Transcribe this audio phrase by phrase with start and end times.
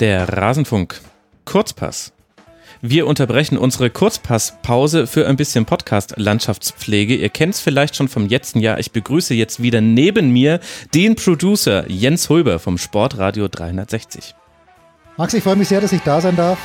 [0.00, 1.00] Der Rasenfunk.
[1.46, 2.12] Kurzpass.
[2.82, 7.14] Wir unterbrechen unsere Kurzpasspause für ein bisschen Podcast-Landschaftspflege.
[7.14, 8.78] Ihr kennt es vielleicht schon vom letzten Jahr.
[8.78, 10.60] Ich begrüße jetzt wieder neben mir
[10.94, 14.34] den Producer Jens Hulber vom Sportradio 360.
[15.16, 16.58] Max, ich freue mich sehr, dass ich da sein darf.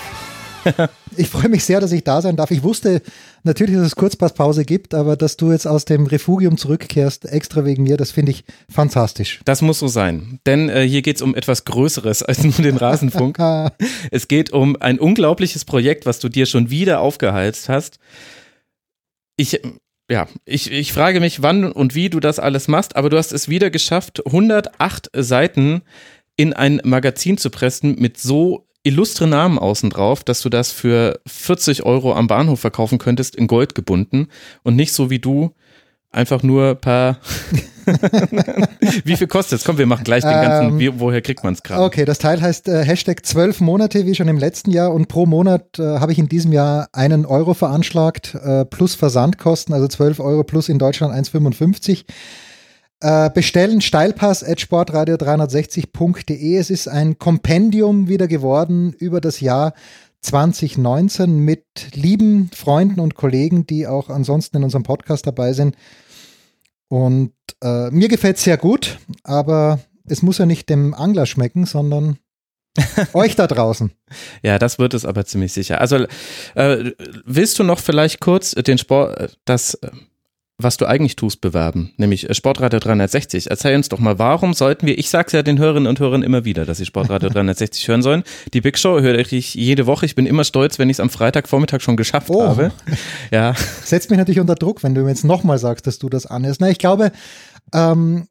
[1.17, 2.51] Ich freue mich sehr, dass ich da sein darf.
[2.51, 3.01] Ich wusste
[3.43, 7.83] natürlich, dass es Kurzpasspause gibt, aber dass du jetzt aus dem Refugium zurückkehrst, extra wegen
[7.83, 9.41] mir, das finde ich fantastisch.
[9.45, 12.77] Das muss so sein, denn äh, hier geht es um etwas Größeres als nur den
[12.77, 13.37] Rasenfunk.
[14.11, 17.99] es geht um ein unglaubliches Projekt, was du dir schon wieder aufgeheizt hast.
[19.37, 19.61] Ich,
[20.09, 23.31] ja, ich, ich frage mich, wann und wie du das alles machst, aber du hast
[23.31, 25.81] es wieder geschafft, 108 Seiten
[26.35, 31.19] in ein Magazin zu pressen mit so illustre Namen außen drauf, dass du das für
[31.27, 34.27] 40 Euro am Bahnhof verkaufen könntest, in Gold gebunden
[34.63, 35.53] und nicht so wie du
[36.11, 37.17] einfach nur paar.
[39.05, 39.65] wie viel kostet es?
[39.65, 40.73] Komm, wir machen gleich den ganzen.
[40.73, 41.83] Ähm, wie, woher kriegt man es gerade?
[41.83, 44.93] Okay, das Teil heißt äh, Hashtag 12 Monate, wie schon im letzten Jahr.
[44.93, 49.73] Und pro Monat äh, habe ich in diesem Jahr einen Euro veranschlagt, äh, plus Versandkosten,
[49.73, 52.05] also 12 Euro plus in Deutschland 1,55.
[53.03, 56.55] Äh, bestellen Steilpass at sportradio360.de.
[56.55, 59.73] Es ist ein Kompendium wieder geworden über das Jahr
[60.21, 65.75] 2019 mit lieben Freunden und Kollegen, die auch ansonsten in unserem Podcast dabei sind.
[66.89, 71.65] Und äh, mir gefällt es sehr gut, aber es muss ja nicht dem Angler schmecken,
[71.65, 72.19] sondern
[73.13, 73.91] euch da draußen.
[74.43, 75.81] Ja, das wird es aber ziemlich sicher.
[75.81, 76.05] Also
[76.53, 76.91] äh,
[77.25, 79.89] willst du noch vielleicht kurz den Sport, äh, das äh,
[80.63, 83.49] was du eigentlich tust, bewerben, nämlich äh, Sportradio 360.
[83.49, 86.45] Erzähl uns doch mal, warum sollten wir, ich sag's ja den Hörerinnen und Hörern immer
[86.45, 88.23] wieder, dass sie Sportradio 360 hören sollen.
[88.53, 90.05] Die Big Show höre ich jede Woche.
[90.05, 92.43] Ich bin immer stolz, wenn ich es am Freitagvormittag schon geschafft oh.
[92.43, 92.71] habe.
[93.31, 93.53] Ja.
[93.83, 96.59] Setzt mich natürlich unter Druck, wenn du mir jetzt nochmal sagst, dass du das anhörst.
[96.59, 97.11] Na, ich glaube,
[97.73, 98.27] ähm,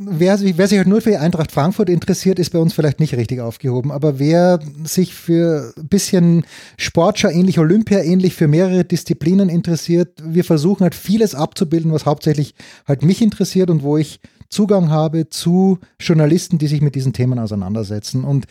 [0.00, 3.14] wer, wer sich halt nur für die Eintracht Frankfurt interessiert, ist bei uns vielleicht nicht
[3.14, 3.92] richtig aufgehoben.
[3.92, 6.44] Aber wer sich für ein bisschen
[6.78, 12.54] Sportschau ähnlich, Olympia ähnlich, für mehrere Disziplinen interessiert, wir versuchen halt vieles abzubilden, was hauptsächlich
[12.88, 17.38] halt mich interessiert und wo ich Zugang habe zu Journalisten, die sich mit diesen Themen
[17.38, 18.24] auseinandersetzen.
[18.24, 18.46] Und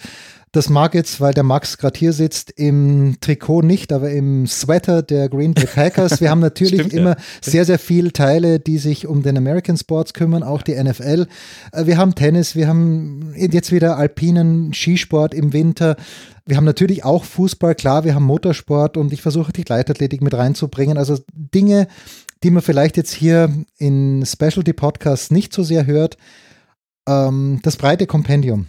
[0.52, 5.04] das mag jetzt, weil der Max gerade hier sitzt, im Trikot nicht, aber im Sweater
[5.04, 6.22] der Green Bay Packers.
[6.22, 7.18] Wir haben natürlich Stimmt, immer ja.
[7.42, 11.28] sehr, sehr viele Teile, die sich um den American Sports kümmern, auch die NFL.
[11.72, 15.96] Äh, wir haben Tennis, wir haben jetzt wieder alpinen Skisport im Winter.
[16.48, 20.34] Wir haben natürlich auch Fußball, klar, wir haben Motorsport und ich versuche die Leichtathletik mit
[20.34, 20.98] reinzubringen.
[20.98, 21.88] Also Dinge,
[22.42, 26.18] die man vielleicht jetzt hier in Specialty Podcasts nicht so sehr hört.
[27.08, 28.68] Ähm, das breite Kompendium.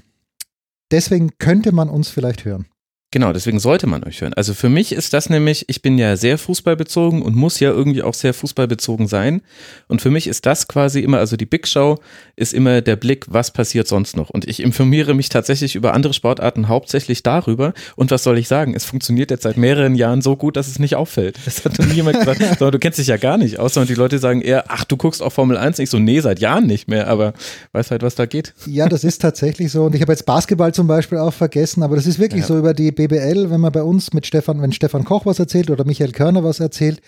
[0.90, 2.66] Deswegen könnte man uns vielleicht hören.
[3.12, 4.34] Genau, deswegen sollte man euch hören.
[4.34, 8.04] Also für mich ist das nämlich, ich bin ja sehr fußballbezogen und muss ja irgendwie
[8.04, 9.42] auch sehr fußballbezogen sein.
[9.88, 11.98] Und für mich ist das quasi immer, also die Big Show
[12.36, 14.30] ist immer der Blick, was passiert sonst noch.
[14.30, 17.74] Und ich informiere mich tatsächlich über andere Sportarten hauptsächlich darüber.
[17.96, 18.74] Und was soll ich sagen?
[18.76, 21.36] Es funktioniert jetzt seit mehreren Jahren so gut, dass es nicht auffällt.
[21.44, 24.20] Das hat noch niemand gesagt, du kennst dich ja gar nicht aus, sondern die Leute
[24.20, 25.80] sagen eher, ach, du guckst auf Formel 1.
[25.80, 27.32] Ich so, nee, seit Jahren nicht mehr, aber
[27.72, 28.54] weiß halt, was da geht.
[28.66, 29.86] Ja, das ist tatsächlich so.
[29.86, 32.46] Und ich habe jetzt Basketball zum Beispiel auch vergessen, aber das ist wirklich ja.
[32.46, 35.70] so über die BBL, wenn man bei uns mit Stefan, wenn Stefan Koch was erzählt
[35.70, 37.00] oder Michael Körner was erzählt,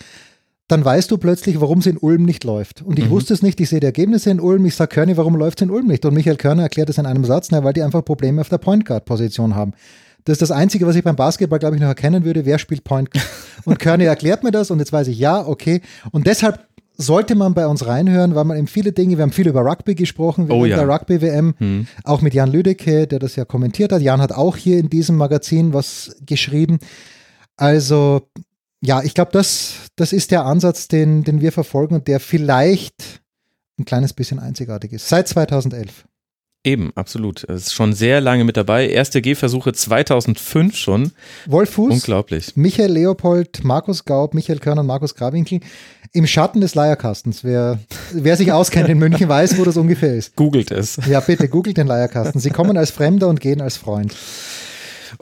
[0.68, 2.82] dann weißt du plötzlich, warum es in Ulm nicht läuft.
[2.82, 3.10] Und ich mhm.
[3.10, 5.62] wusste es nicht, ich sehe die Ergebnisse in Ulm, ich sage Körner, warum läuft es
[5.62, 6.04] in Ulm nicht?
[6.06, 8.58] Und Michael Körner erklärt es in einem Satz, na, weil die einfach Probleme auf der
[8.58, 9.72] Point Guard Position haben.
[10.24, 12.84] Das ist das Einzige, was ich beim Basketball, glaube ich, noch erkennen würde, wer spielt
[12.84, 13.26] Point Guard.
[13.64, 15.82] Und Körner erklärt mir das und jetzt weiß ich, ja, okay.
[16.10, 16.66] Und deshalb
[16.96, 19.94] sollte man bei uns reinhören, weil man eben viele Dinge, wir haben viel über Rugby
[19.94, 20.76] gesprochen, oh, ja.
[20.76, 21.86] der Rugby-WM, hm.
[22.04, 24.02] auch mit Jan Lüdecke, der das ja kommentiert hat.
[24.02, 26.78] Jan hat auch hier in diesem Magazin was geschrieben.
[27.56, 28.22] Also,
[28.80, 33.20] ja, ich glaube, das, das ist der Ansatz, den, den wir verfolgen und der vielleicht
[33.78, 35.08] ein kleines bisschen einzigartig ist.
[35.08, 36.04] Seit 2011.
[36.64, 37.42] Eben, absolut.
[37.44, 38.88] Es ist schon sehr lange mit dabei.
[38.88, 41.10] Erste Gehversuche 2005 schon.
[41.46, 41.92] Wolf Fuß.
[41.92, 42.56] Unglaublich.
[42.56, 45.58] Michael Leopold, Markus Gaub, Michael Körner und Markus Grawinkel
[46.12, 47.42] im Schatten des Leierkastens.
[47.42, 47.78] Wer,
[48.12, 50.36] wer sich auskennt in München, weiß, wo das ungefähr ist.
[50.36, 50.98] Googelt es.
[51.08, 52.40] Ja, bitte, googelt den Leierkasten.
[52.40, 54.14] Sie kommen als Fremder und gehen als Freund.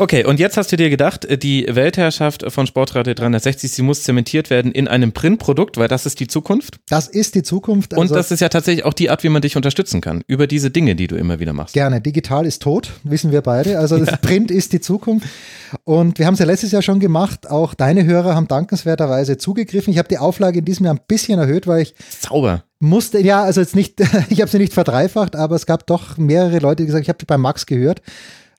[0.00, 4.02] Okay, und jetzt hast du dir gedacht, äh, die Weltherrschaft von Sportradio 360, sie muss
[4.02, 6.80] zementiert werden in einem Printprodukt, weil das ist die Zukunft.
[6.88, 7.92] Das ist die Zukunft.
[7.92, 10.46] Also und das ist ja tatsächlich auch die Art, wie man dich unterstützen kann, über
[10.46, 11.74] diese Dinge, die du immer wieder machst.
[11.74, 12.00] Gerne.
[12.00, 13.78] Digital ist tot, wissen wir beide.
[13.78, 14.16] Also ja.
[14.16, 15.28] Print ist die Zukunft.
[15.84, 17.50] Und wir haben es ja letztes Jahr schon gemacht.
[17.50, 19.92] Auch deine Hörer haben dankenswerterweise zugegriffen.
[19.92, 23.42] Ich habe die Auflage in diesem Jahr ein bisschen erhöht, weil ich Zauber musste, ja,
[23.42, 24.00] also jetzt nicht,
[24.30, 27.18] ich habe sie nicht verdreifacht, aber es gab doch mehrere Leute, die gesagt, ich habe
[27.18, 28.00] die bei Max gehört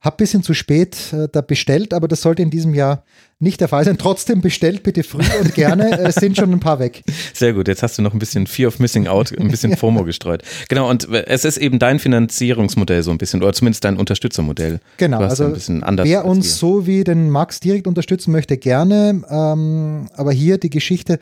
[0.02, 3.04] Hab bisschen zu spät äh, da bestellt, aber das sollte in diesem Jahr
[3.38, 4.00] nicht der Fall sein.
[4.00, 6.00] Trotzdem bestellt bitte früh und gerne.
[6.02, 7.04] Es sind schon ein paar weg.
[7.34, 7.68] Sehr gut.
[7.68, 10.44] Jetzt hast du noch ein bisschen Fear of Missing Out, ein bisschen FOMO gestreut.
[10.70, 10.90] Genau.
[10.90, 14.80] Und es ist eben dein Finanzierungsmodell so ein bisschen oder zumindest dein Unterstützermodell.
[14.98, 15.20] Genau.
[15.20, 19.22] also ein bisschen anders wer uns so wie den Max direkt unterstützen möchte, gerne.
[19.30, 21.20] Ähm, aber hier die Geschichte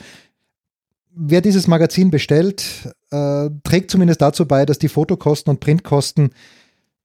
[1.19, 2.63] wer dieses Magazin bestellt,
[3.11, 6.29] äh, trägt zumindest dazu bei, dass die Fotokosten und Printkosten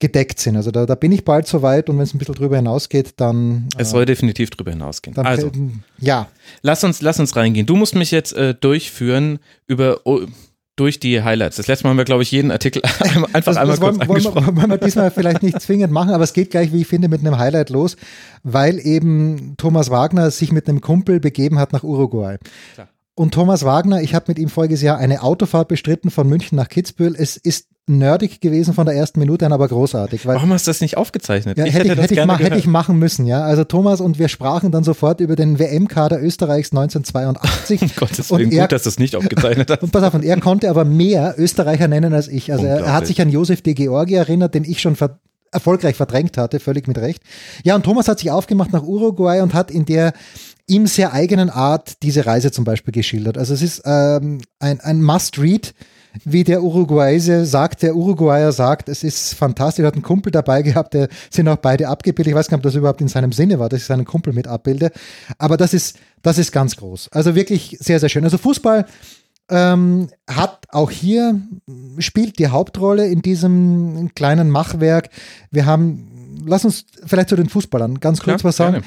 [0.01, 0.57] gedeckt sind.
[0.57, 3.69] Also da, da bin ich bald soweit und wenn es ein bisschen drüber hinausgeht, dann.
[3.79, 5.15] Es soll äh, definitiv drüber hinausgehen.
[5.15, 5.51] Dann, also,
[5.99, 6.29] ja.
[6.63, 7.67] Lass uns, lass uns reingehen.
[7.67, 10.01] Du musst mich jetzt äh, durchführen über.
[10.05, 10.21] Oh,
[10.77, 11.55] durch die Highlights.
[11.55, 12.83] Das letzte Mal haben wir, glaube ich, jeden Artikel
[13.33, 14.35] einfach das, einmal das kurz wollen, angesprochen.
[14.35, 16.89] Wollen wir, wollen wir diesmal vielleicht nicht zwingend machen, aber es geht gleich, wie ich
[16.89, 17.97] finde, mit einem Highlight los,
[18.43, 22.39] weil eben Thomas Wagner sich mit einem Kumpel begeben hat nach Uruguay.
[22.75, 22.89] Klar.
[23.17, 26.69] Und Thomas Wagner, ich habe mit ihm voriges Jahr eine Autofahrt bestritten von München nach
[26.69, 27.15] Kitzbühel.
[27.17, 30.27] Es ist nerdig gewesen von der ersten Minute an, aber großartig.
[30.27, 31.59] Warum hast du das nicht aufgezeichnet?
[31.59, 33.43] Ja, ich hätte, hätte, hätte, ich hätte, ich machen müssen, ja.
[33.43, 37.83] Also Thomas und wir sprachen dann sofort über den WM-Kader Österreichs 1982.
[37.83, 39.83] um Gottes Willen, er, gut, dass du es nicht aufgezeichnet hast.
[39.83, 42.53] Und pass auf, und er konnte aber mehr Österreicher nennen als ich.
[42.53, 45.21] Also er, er hat sich an Josef de Georgi erinnert, den ich schon ver
[45.53, 47.23] erfolgreich verdrängt hatte, völlig mit Recht.
[47.63, 50.13] Ja, und Thomas hat sich aufgemacht nach Uruguay und hat in der
[50.67, 53.37] ihm sehr eigenen Art diese Reise zum Beispiel geschildert.
[53.37, 55.75] Also es ist ähm, ein, ein Must-Read,
[56.25, 60.63] wie der Uruguayse sagt, der Uruguayer sagt, es ist fantastisch, er hat einen Kumpel dabei
[60.63, 62.31] gehabt, der sind auch beide abgebildet.
[62.31, 64.33] Ich weiß gar nicht, ob das überhaupt in seinem Sinne war, dass ich seinen Kumpel
[64.33, 64.93] mit abbilde.
[65.39, 67.09] Aber das ist, das ist ganz groß.
[67.13, 68.25] Also wirklich sehr, sehr schön.
[68.25, 68.87] Also Fußball
[69.51, 71.41] ähm, hat auch hier,
[71.99, 75.11] spielt die Hauptrolle in diesem kleinen Machwerk.
[75.51, 78.73] Wir haben, lass uns vielleicht zu den Fußballern ganz kurz ja, was sagen.
[78.75, 78.87] Gerne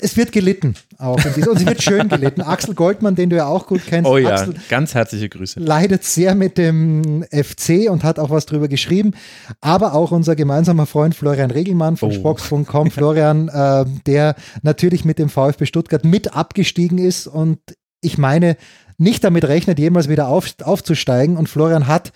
[0.00, 2.40] es wird gelitten auch und es wird schön gelitten.
[2.42, 4.10] Axel Goldmann, den du ja auch gut kennst.
[4.10, 5.60] Oh ja, Axel ganz herzliche Grüße.
[5.60, 9.12] Leidet sehr mit dem FC und hat auch was drüber geschrieben.
[9.60, 12.14] Aber auch unser gemeinsamer Freund Florian Regelmann von oh.
[12.14, 17.58] Spox.com, Florian, äh, der natürlich mit dem VfB Stuttgart mit abgestiegen ist und
[18.00, 18.56] ich meine,
[18.98, 21.36] nicht damit rechnet, jemals wieder auf, aufzusteigen.
[21.36, 22.12] Und Florian hat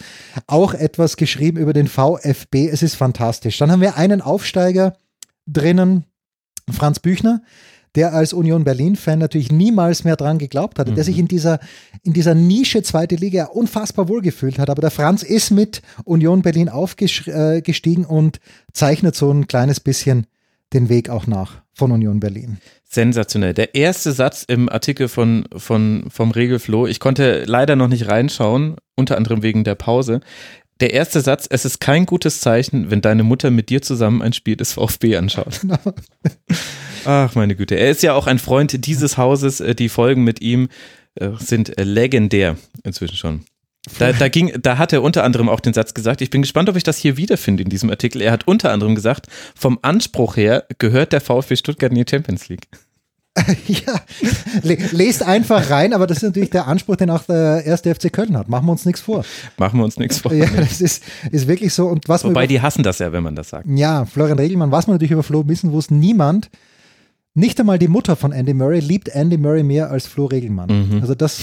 [0.46, 2.68] auch etwas geschrieben über den VfB.
[2.68, 3.58] Es ist fantastisch.
[3.58, 4.94] Dann haben wir einen Aufsteiger
[5.46, 6.04] drinnen,
[6.70, 7.42] Franz Büchner,
[7.94, 10.96] der als Union Berlin-Fan natürlich niemals mehr dran geglaubt hatte, mhm.
[10.96, 11.58] der sich in dieser,
[12.02, 14.70] in dieser Nische zweite Liga unfassbar wohlgefühlt hat.
[14.70, 18.38] Aber der Franz ist mit Union Berlin aufgestiegen äh, und
[18.72, 20.26] zeichnet so ein kleines bisschen
[20.72, 22.58] den Weg auch nach von Union Berlin.
[22.84, 23.54] Sensationell.
[23.54, 28.76] Der erste Satz im Artikel von, von, vom Regelfloh, ich konnte leider noch nicht reinschauen,
[28.94, 30.20] unter anderem wegen der Pause
[30.80, 34.32] der erste Satz, es ist kein gutes Zeichen, wenn deine Mutter mit dir zusammen ein
[34.32, 35.60] Spiel des VfB anschaut.
[35.66, 35.94] Genau.
[37.04, 37.76] Ach, meine Güte.
[37.76, 39.60] Er ist ja auch ein Freund dieses Hauses.
[39.60, 40.68] Äh, die Folgen mit ihm
[41.14, 43.44] äh, sind äh, legendär inzwischen schon.
[44.00, 46.68] Da, da, ging, da hat er unter anderem auch den Satz gesagt, ich bin gespannt,
[46.68, 48.20] ob ich das hier wiederfinde in diesem Artikel.
[48.20, 52.48] Er hat unter anderem gesagt, vom Anspruch her gehört der VfB Stuttgart in die Champions
[52.48, 52.66] League.
[53.66, 54.00] ja,
[54.62, 58.36] lest einfach rein, aber das ist natürlich der Anspruch, den auch der erste FC Köln
[58.36, 58.48] hat.
[58.48, 59.24] Machen wir uns nichts vor.
[59.58, 60.32] Machen wir uns nichts vor.
[60.32, 61.86] Ja, das ist, ist wirklich so.
[61.86, 63.66] Und was Wobei die hassen das ja, wenn man das sagt.
[63.68, 66.50] Ja, Florian Regelmann, was man natürlich über Flo wissen wusste, niemand,
[67.36, 70.68] nicht einmal die Mutter von Andy Murray liebt Andy Murray mehr als Flo Regelmann.
[70.70, 71.02] Mhm.
[71.02, 71.38] Also das,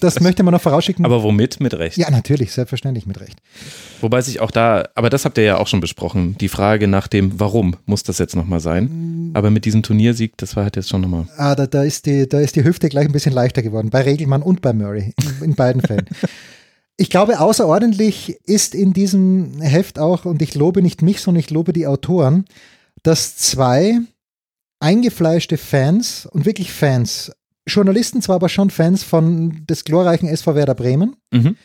[0.00, 1.04] das, das, möchte man noch vorausschicken.
[1.04, 1.60] Aber womit?
[1.60, 1.96] Mit Recht.
[1.96, 3.40] Ja, natürlich, selbstverständlich mit Recht.
[4.00, 7.06] Wobei sich auch da, aber das habt ihr ja auch schon besprochen, die Frage nach
[7.06, 9.28] dem Warum muss das jetzt nochmal sein.
[9.28, 9.30] Mhm.
[9.34, 11.28] Aber mit diesem Turniersieg, das war halt jetzt schon nochmal.
[11.36, 14.02] Ah, da, da, ist die, da ist die Hüfte gleich ein bisschen leichter geworden, bei
[14.02, 16.06] Regelmann und bei Murray, in, in beiden Fällen.
[17.00, 21.50] Ich glaube, außerordentlich ist in diesem Heft auch, und ich lobe nicht mich, sondern ich
[21.50, 22.44] lobe die Autoren,
[23.04, 24.00] dass zwei
[24.80, 27.32] eingefleischte Fans und wirklich Fans,
[27.66, 31.56] Journalisten zwar aber schon Fans von des glorreichen SV Werder Bremen, mhm.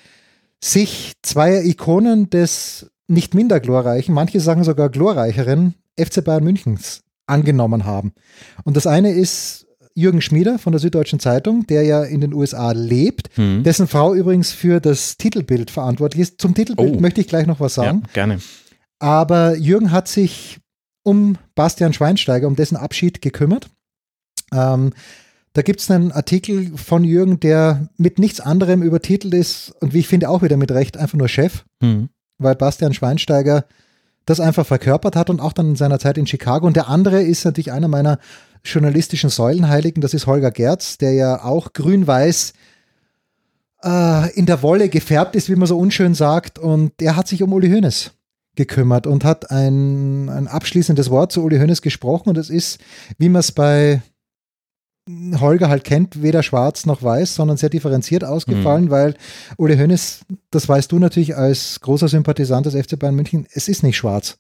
[0.62, 7.86] sich zwei Ikonen des nicht minder glorreichen, manche sagen sogar glorreicheren FC Bayern Münchens angenommen
[7.86, 8.14] haben.
[8.64, 12.72] Und das eine ist Jürgen Schmieder von der Süddeutschen Zeitung, der ja in den USA
[12.72, 13.64] lebt, mhm.
[13.64, 16.42] dessen Frau übrigens für das Titelbild verantwortlich ist.
[16.42, 17.00] Zum Titelbild oh.
[17.00, 18.04] möchte ich gleich noch was sagen.
[18.08, 18.40] Ja, gerne.
[19.00, 20.60] Aber Jürgen hat sich
[21.04, 23.70] um Bastian Schweinsteiger, um dessen Abschied gekümmert.
[24.54, 24.94] Ähm,
[25.54, 30.00] da gibt es einen Artikel von Jürgen, der mit nichts anderem übertitelt ist und wie
[30.00, 32.10] ich finde auch wieder mit Recht einfach nur Chef, mhm.
[32.40, 33.66] weil Bastian Schweinsteiger
[34.26, 36.66] das einfach verkörpert hat und auch dann in seiner Zeit in Chicago.
[36.66, 38.20] Und der andere ist natürlich einer meiner
[38.64, 42.54] journalistischen Säulenheiligen, das ist Holger Gerz, der ja auch grün-weiß
[43.84, 46.58] äh, in der Wolle gefärbt ist, wie man so unschön sagt.
[46.58, 48.12] Und der hat sich um Uli Hoeneß
[48.56, 52.80] gekümmert und hat ein, ein abschließendes Wort zu Uli Hoeneß gesprochen und es ist,
[53.18, 54.02] wie man es bei
[55.10, 58.90] Holger halt kennt, weder schwarz noch weiß, sondern sehr differenziert ausgefallen, mhm.
[58.90, 59.16] weil
[59.58, 63.84] Uli Hoeneß, das weißt du natürlich als großer Sympathisant des FC Bayern München, es ist
[63.84, 64.38] nicht schwarz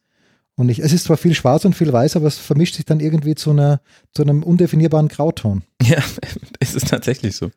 [0.55, 3.01] Und ich, es ist zwar viel schwarz und viel weiß, aber es vermischt sich dann
[3.01, 3.81] irgendwie zu, einer,
[4.13, 5.63] zu einem undefinierbaren Grauton.
[5.81, 6.01] Ja,
[6.59, 7.51] es ist tatsächlich so.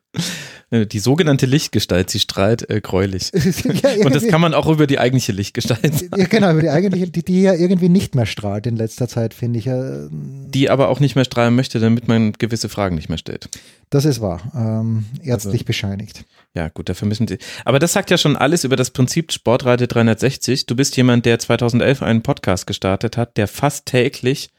[0.69, 3.31] Äh, die sogenannte Lichtgestalt, sie strahlt äh, gräulich.
[3.33, 6.11] ja, und das kann man auch über die eigentliche Lichtgestalt sagen.
[6.17, 9.33] Ja, genau, über die eigentliche, die, die ja irgendwie nicht mehr strahlt in letzter Zeit,
[9.33, 9.69] finde ich.
[10.11, 13.49] Die aber auch nicht mehr strahlen möchte, damit man gewisse Fragen nicht mehr stellt.
[13.89, 14.41] Das ist wahr.
[14.53, 16.25] Ähm, ärztlich also, bescheinigt.
[16.53, 17.37] Ja, gut, dafür müssen sie.
[17.63, 20.65] Aber das sagt ja schon alles über das Prinzip Sportrate 360.
[20.65, 24.49] Du bist jemand, der 2011 einen Podcast gestartet hat, der fast täglich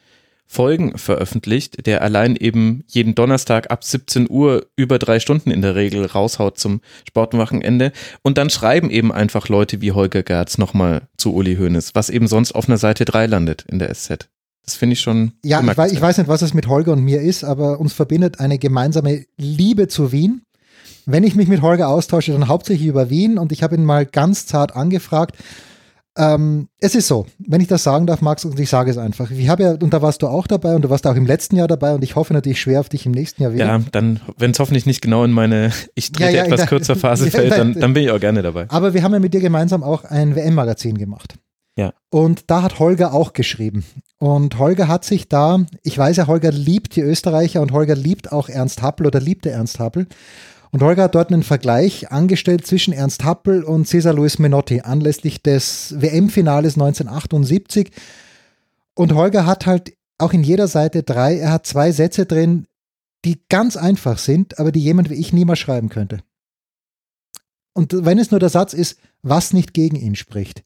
[0.50, 5.74] Folgen veröffentlicht, der allein eben jeden Donnerstag ab 17 Uhr über drei Stunden in der
[5.74, 7.92] Regel raushaut zum Sportwochenende.
[8.22, 12.26] Und dann schreiben eben einfach Leute wie Holger Gerz nochmal zu Uli Hoeneß, was eben
[12.26, 14.30] sonst auf einer Seite 3 landet in der SZ.
[14.64, 15.32] Das finde ich schon.
[15.44, 17.92] Ja, ich weiß, ich weiß nicht, was es mit Holger und mir ist, aber uns
[17.92, 20.42] verbindet eine gemeinsame Liebe zu Wien.
[21.04, 24.04] Wenn ich mich mit Holger austausche, dann hauptsächlich über Wien und ich habe ihn mal
[24.04, 25.36] ganz zart angefragt,
[26.18, 29.30] ähm, es ist so, wenn ich das sagen darf, Max, und ich sage es einfach.
[29.30, 31.56] Ich habe ja, und da warst du auch dabei und du warst auch im letzten
[31.56, 33.66] Jahr dabei und ich hoffe natürlich schwer auf dich im nächsten Jahr wieder.
[33.66, 36.96] Ja, dann, wenn es hoffentlich nicht genau in meine ich trete ja, ja, etwas kürzer
[36.96, 38.66] Phase fällt, dann, dann bin ich auch gerne dabei.
[38.68, 41.34] Aber wir haben ja mit dir gemeinsam auch ein WM-Magazin gemacht.
[41.76, 41.94] Ja.
[42.10, 43.84] Und da hat Holger auch geschrieben.
[44.18, 48.32] Und Holger hat sich da, ich weiß ja, Holger liebt die Österreicher und Holger liebt
[48.32, 50.08] auch Ernst Happel oder liebte Ernst Happel.
[50.70, 55.42] Und Holger hat dort einen Vergleich angestellt zwischen Ernst Happel und Cesar Luis Menotti anlässlich
[55.42, 57.90] des WM-Finales 1978.
[58.94, 62.66] Und Holger hat halt auch in jeder Seite drei, er hat zwei Sätze drin,
[63.24, 66.18] die ganz einfach sind, aber die jemand wie ich niemals schreiben könnte.
[67.72, 70.64] Und wenn es nur der Satz ist, was nicht gegen ihn spricht.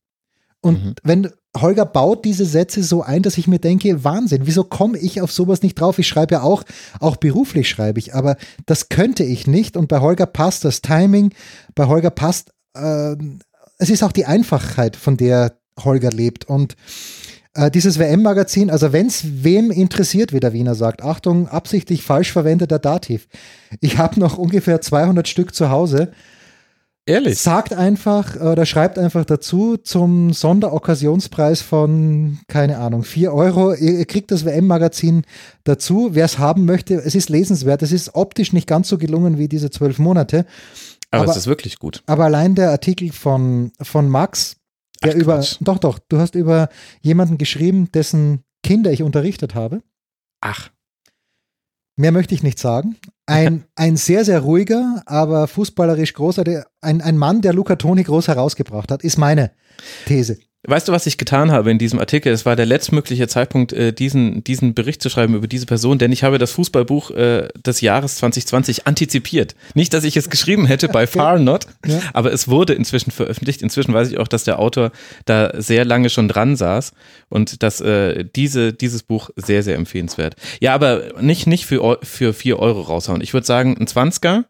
[0.60, 0.94] Und mhm.
[1.02, 5.20] wenn Holger baut diese Sätze so ein, dass ich mir denke, Wahnsinn, wieso komme ich
[5.20, 5.98] auf sowas nicht drauf?
[5.98, 6.64] Ich schreibe ja auch,
[6.98, 9.76] auch beruflich schreibe ich, aber das könnte ich nicht.
[9.76, 11.32] Und bei Holger passt das Timing,
[11.74, 13.16] bei Holger passt, äh,
[13.78, 16.46] es ist auch die Einfachheit, von der Holger lebt.
[16.46, 16.76] Und
[17.54, 22.32] äh, dieses WM-Magazin, also wenn es wem interessiert, wie der Wiener sagt, Achtung, absichtlich falsch
[22.32, 23.28] verwendeter Dativ.
[23.80, 26.12] Ich habe noch ungefähr 200 Stück zu Hause
[27.04, 27.38] Ehrlich?
[27.40, 33.74] Sagt einfach oder schreibt einfach dazu zum Sonderokkasionspreis von, keine Ahnung, 4 Euro.
[33.74, 35.24] Ihr, kriegt das WM-Magazin
[35.64, 36.10] dazu.
[36.12, 37.82] Wer es haben möchte, es ist lesenswert.
[37.82, 40.46] Es ist optisch nicht ganz so gelungen wie diese zwölf Monate.
[41.10, 42.04] Aber, aber, es ist wirklich gut.
[42.06, 44.56] Aber allein der Artikel von, von Max,
[45.02, 45.56] der Ach, über, Quatsch.
[45.60, 46.68] doch, doch, du hast über
[47.00, 49.82] jemanden geschrieben, dessen Kinder ich unterrichtet habe.
[50.40, 50.70] Ach.
[51.96, 52.96] Mehr möchte ich nicht sagen.
[53.32, 56.44] Ein, ein sehr, sehr ruhiger, aber fußballerisch großer,
[56.80, 59.52] ein, ein Mann, der Luca Toni groß herausgebracht hat, ist meine
[60.06, 60.38] These.
[60.64, 62.32] Weißt du, was ich getan habe in diesem Artikel?
[62.32, 66.12] Es war der letztmögliche Zeitpunkt, äh, diesen, diesen Bericht zu schreiben über diese Person, denn
[66.12, 69.56] ich habe das Fußballbuch äh, des Jahres 2020 antizipiert.
[69.74, 71.98] Nicht, dass ich es geschrieben hätte, by far not, ja.
[72.12, 73.60] aber es wurde inzwischen veröffentlicht.
[73.60, 74.92] Inzwischen weiß ich auch, dass der Autor
[75.24, 76.92] da sehr lange schon dran saß
[77.28, 80.36] und dass äh, diese, dieses Buch sehr, sehr empfehlenswert.
[80.60, 83.20] Ja, aber nicht, nicht für, für vier Euro raushauen.
[83.20, 84.44] Ich würde sagen, ein Zwanziger.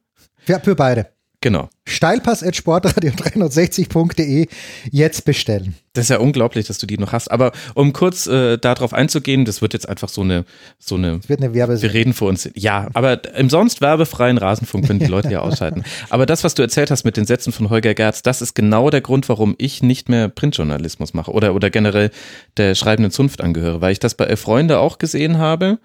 [0.46, 1.08] Ja, für beide.
[1.42, 1.68] Genau.
[1.86, 4.46] Steilpass.sportradio360.de
[4.92, 5.74] jetzt bestellen.
[5.92, 7.32] Das ist ja unglaublich, dass du die noch hast.
[7.32, 10.44] Aber um kurz äh, darauf einzugehen, das wird jetzt einfach so eine,
[10.78, 11.16] so eine.
[11.16, 11.92] Es wird eine Werbesendung.
[11.92, 12.48] Wir reden vor uns.
[12.54, 15.82] Ja, aber im sonst werbefreien Rasenfunk können die Leute ja ausschalten.
[16.10, 18.88] Aber das, was du erzählt hast mit den Sätzen von Holger Gerz, das ist genau
[18.88, 22.12] der Grund, warum ich nicht mehr Printjournalismus mache oder, oder generell
[22.56, 25.80] der schreibenden Zunft angehöre, weil ich das bei Freunde auch gesehen habe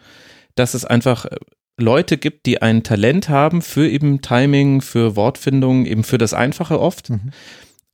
[0.58, 1.26] dass es einfach
[1.77, 6.79] Leute gibt, die ein Talent haben für eben Timing, für Wortfindung, eben für das Einfache
[6.79, 7.31] oft, mhm.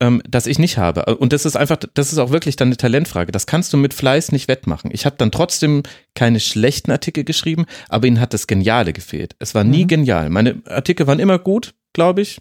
[0.00, 1.16] ähm, das ich nicht habe.
[1.16, 3.30] Und das ist einfach, das ist auch wirklich dann eine Talentfrage.
[3.30, 4.90] Das kannst du mit Fleiß nicht wettmachen.
[4.92, 5.82] Ich habe dann trotzdem
[6.14, 9.36] keine schlechten Artikel geschrieben, aber ihnen hat das Geniale gefehlt.
[9.38, 9.88] Es war nie mhm.
[9.88, 10.30] genial.
[10.30, 12.40] Meine Artikel waren immer gut, glaube ich.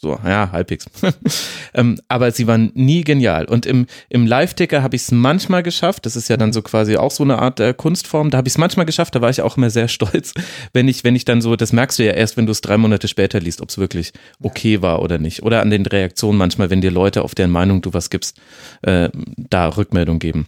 [0.00, 0.86] So, ja, halbwegs.
[1.74, 3.46] ähm, aber sie waren nie genial.
[3.46, 6.06] Und im, im Live-Ticker habe ich es manchmal geschafft.
[6.06, 8.30] Das ist ja dann so quasi auch so eine Art äh, Kunstform.
[8.30, 9.16] Da habe ich es manchmal geschafft.
[9.16, 10.34] Da war ich auch immer sehr stolz,
[10.72, 12.76] wenn ich, wenn ich dann so, das merkst du ja erst, wenn du es drei
[12.76, 15.42] Monate später liest, ob es wirklich okay war oder nicht.
[15.42, 18.40] Oder an den Reaktionen manchmal, wenn dir Leute, auf deren Meinung du was gibst,
[18.82, 20.46] äh, da Rückmeldung geben.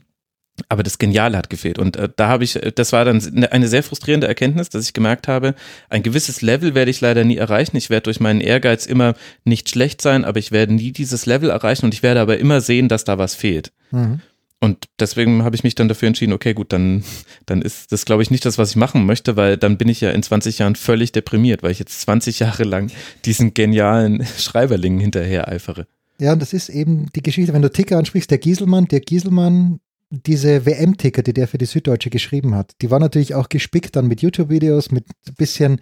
[0.69, 1.79] Aber das Geniale hat gefehlt.
[1.79, 4.85] Und äh, da habe ich, äh, das war dann ne, eine sehr frustrierende Erkenntnis, dass
[4.85, 5.55] ich gemerkt habe,
[5.88, 7.76] ein gewisses Level werde ich leider nie erreichen.
[7.76, 9.14] Ich werde durch meinen Ehrgeiz immer
[9.45, 12.61] nicht schlecht sein, aber ich werde nie dieses Level erreichen und ich werde aber immer
[12.61, 13.73] sehen, dass da was fehlt.
[13.90, 14.21] Mhm.
[14.62, 17.02] Und deswegen habe ich mich dann dafür entschieden, okay, gut, dann,
[17.47, 20.02] dann ist das, glaube ich, nicht das, was ich machen möchte, weil dann bin ich
[20.02, 22.90] ja in 20 Jahren völlig deprimiert, weil ich jetzt 20 Jahre lang
[23.25, 25.87] diesen genialen Schreiberlingen hinterher eifere.
[26.19, 29.81] Ja, und das ist eben die Geschichte, wenn du Ticker ansprichst, der Gieselmann, der Gieselmann
[30.11, 34.09] diese WM-Ticker, die der für die Süddeutsche geschrieben hat, die war natürlich auch gespickt dann
[34.09, 35.81] mit YouTube-Videos, mit ein bisschen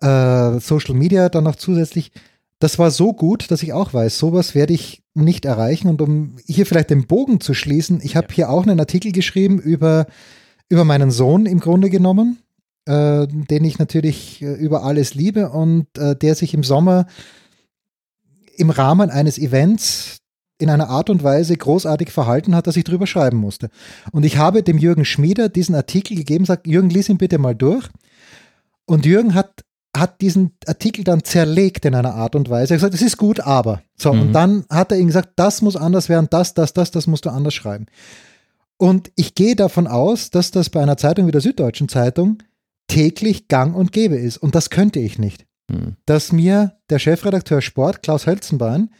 [0.00, 2.12] äh, Social Media dann noch zusätzlich.
[2.58, 5.88] das war so gut, dass ich auch weiß, sowas werde ich nicht erreichen.
[5.88, 9.58] Und um hier vielleicht den Bogen zu schließen, ich habe hier auch einen Artikel geschrieben
[9.58, 10.06] über,
[10.68, 12.38] über meinen Sohn im Grunde genommen,
[12.86, 17.06] äh, den ich natürlich äh, über alles liebe und äh, der sich im Sommer
[18.56, 20.21] im Rahmen eines Events
[20.62, 23.68] in einer Art und Weise großartig verhalten hat, dass ich drüber schreiben musste.
[24.12, 27.54] Und ich habe dem Jürgen Schmieder diesen Artikel gegeben, sagt, Jürgen, lies ihn bitte mal
[27.54, 27.88] durch.
[28.86, 29.64] Und Jürgen hat,
[29.96, 32.74] hat diesen Artikel dann zerlegt in einer Art und Weise.
[32.74, 33.82] Er hat gesagt, es ist gut, aber.
[33.96, 34.20] So, mhm.
[34.20, 37.26] und dann hat er ihm gesagt, das muss anders werden, das, das, das, das musst
[37.26, 37.86] du anders schreiben.
[38.78, 42.38] Und ich gehe davon aus, dass das bei einer Zeitung wie der Süddeutschen Zeitung
[42.88, 44.38] täglich gang und gäbe ist.
[44.38, 45.46] Und das könnte ich nicht.
[45.68, 45.96] Mhm.
[46.06, 48.90] Dass mir der Chefredakteur Sport, Klaus Hölzenbein,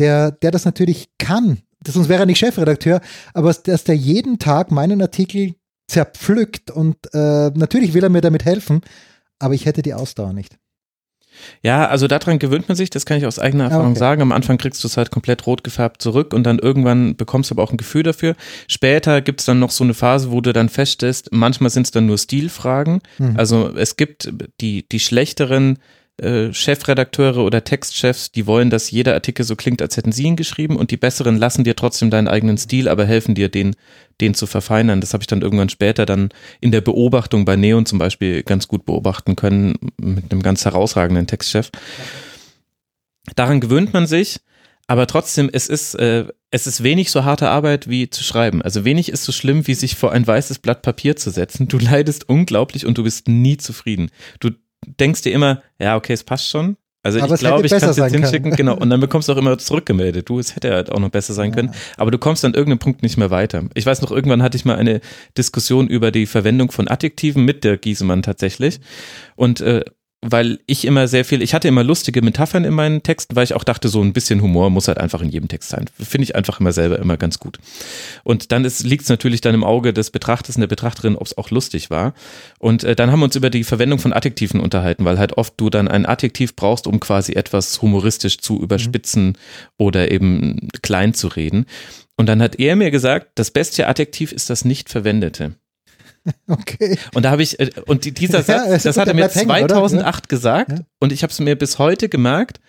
[0.00, 3.00] der, der das natürlich kann, sonst wäre er nicht Chefredakteur,
[3.34, 5.54] aber dass der jeden Tag meinen Artikel
[5.86, 8.80] zerpflückt und äh, natürlich will er mir damit helfen,
[9.38, 10.56] aber ich hätte die Ausdauer nicht.
[11.62, 13.98] Ja, also daran gewöhnt man sich, das kann ich aus eigener Erfahrung okay.
[13.98, 14.22] sagen.
[14.22, 17.54] Am Anfang kriegst du es halt komplett rot gefärbt zurück und dann irgendwann bekommst du
[17.54, 18.34] aber auch ein Gefühl dafür.
[18.68, 21.92] Später gibt es dann noch so eine Phase, wo du dann feststellst, manchmal sind es
[21.92, 23.00] dann nur Stilfragen.
[23.18, 23.36] Mhm.
[23.36, 25.78] Also es gibt die, die schlechteren
[26.20, 30.36] äh, Chefredakteure oder Textchefs, die wollen, dass jeder Artikel so klingt, als hätten sie ihn
[30.36, 33.74] geschrieben und die besseren lassen dir trotzdem deinen eigenen Stil, aber helfen dir, den,
[34.20, 35.00] den zu verfeinern.
[35.00, 38.68] Das habe ich dann irgendwann später dann in der Beobachtung bei Neon zum Beispiel ganz
[38.68, 41.70] gut beobachten können mit einem ganz herausragenden Textchef.
[43.36, 44.40] Daran gewöhnt man sich,
[44.86, 48.60] aber trotzdem, es ist, äh, es ist wenig so harte Arbeit wie zu schreiben.
[48.60, 51.68] Also wenig ist so schlimm, wie sich vor ein weißes Blatt Papier zu setzen.
[51.68, 54.10] Du leidest unglaublich und du bist nie zufrieden.
[54.40, 54.50] Du
[54.86, 56.76] denkst dir immer, ja, okay, es passt schon.
[57.02, 58.76] Also aber ich glaube, ich kann es jetzt hinschicken, genau.
[58.76, 60.28] Und dann bekommst du auch immer zurückgemeldet.
[60.28, 61.72] Du, es hätte halt auch noch besser sein können.
[61.96, 63.64] Aber du kommst an irgendeinem Punkt nicht mehr weiter.
[63.72, 65.00] Ich weiß noch, irgendwann hatte ich mal eine
[65.38, 68.80] Diskussion über die Verwendung von Adjektiven mit der Giesemann tatsächlich.
[69.34, 69.82] Und äh,
[70.22, 73.54] weil ich immer sehr viel, ich hatte immer lustige Metaphern in meinen Texten, weil ich
[73.54, 75.86] auch dachte, so ein bisschen Humor muss halt einfach in jedem Text sein.
[75.98, 77.58] Finde ich einfach immer selber immer ganz gut.
[78.22, 81.38] Und dann liegt es natürlich dann im Auge des Betrachters und der Betrachterin, ob es
[81.38, 82.12] auch lustig war.
[82.58, 85.54] Und äh, dann haben wir uns über die Verwendung von Adjektiven unterhalten, weil halt oft
[85.56, 89.34] du dann ein Adjektiv brauchst, um quasi etwas humoristisch zu überspitzen mhm.
[89.78, 91.64] oder eben klein zu reden.
[92.18, 95.54] Und dann hat er mir gesagt, das beste Adjektiv ist das nicht verwendete.
[96.48, 96.98] Okay.
[97.14, 100.28] Und da habe ich, äh, und dieser Satz, ja, das hat er mir 2008 hängen,
[100.28, 100.78] gesagt ja.
[100.98, 102.60] und ich habe es mir bis heute gemerkt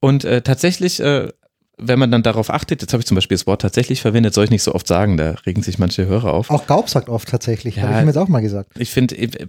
[0.00, 1.28] und äh, tatsächlich, äh,
[1.76, 4.44] wenn man dann darauf achtet, jetzt habe ich zum Beispiel das Wort tatsächlich verwendet, soll
[4.44, 6.50] ich nicht so oft sagen, da regen sich manche Hörer auf.
[6.50, 8.70] Auch Gaub sagt oft tatsächlich, ja, habe ich mir jetzt auch mal gesagt.
[8.78, 9.48] Ich finde, äh,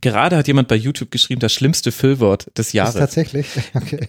[0.00, 2.94] gerade hat jemand bei YouTube geschrieben, das schlimmste Füllwort des Jahres.
[2.94, 4.08] Ist tatsächlich, okay.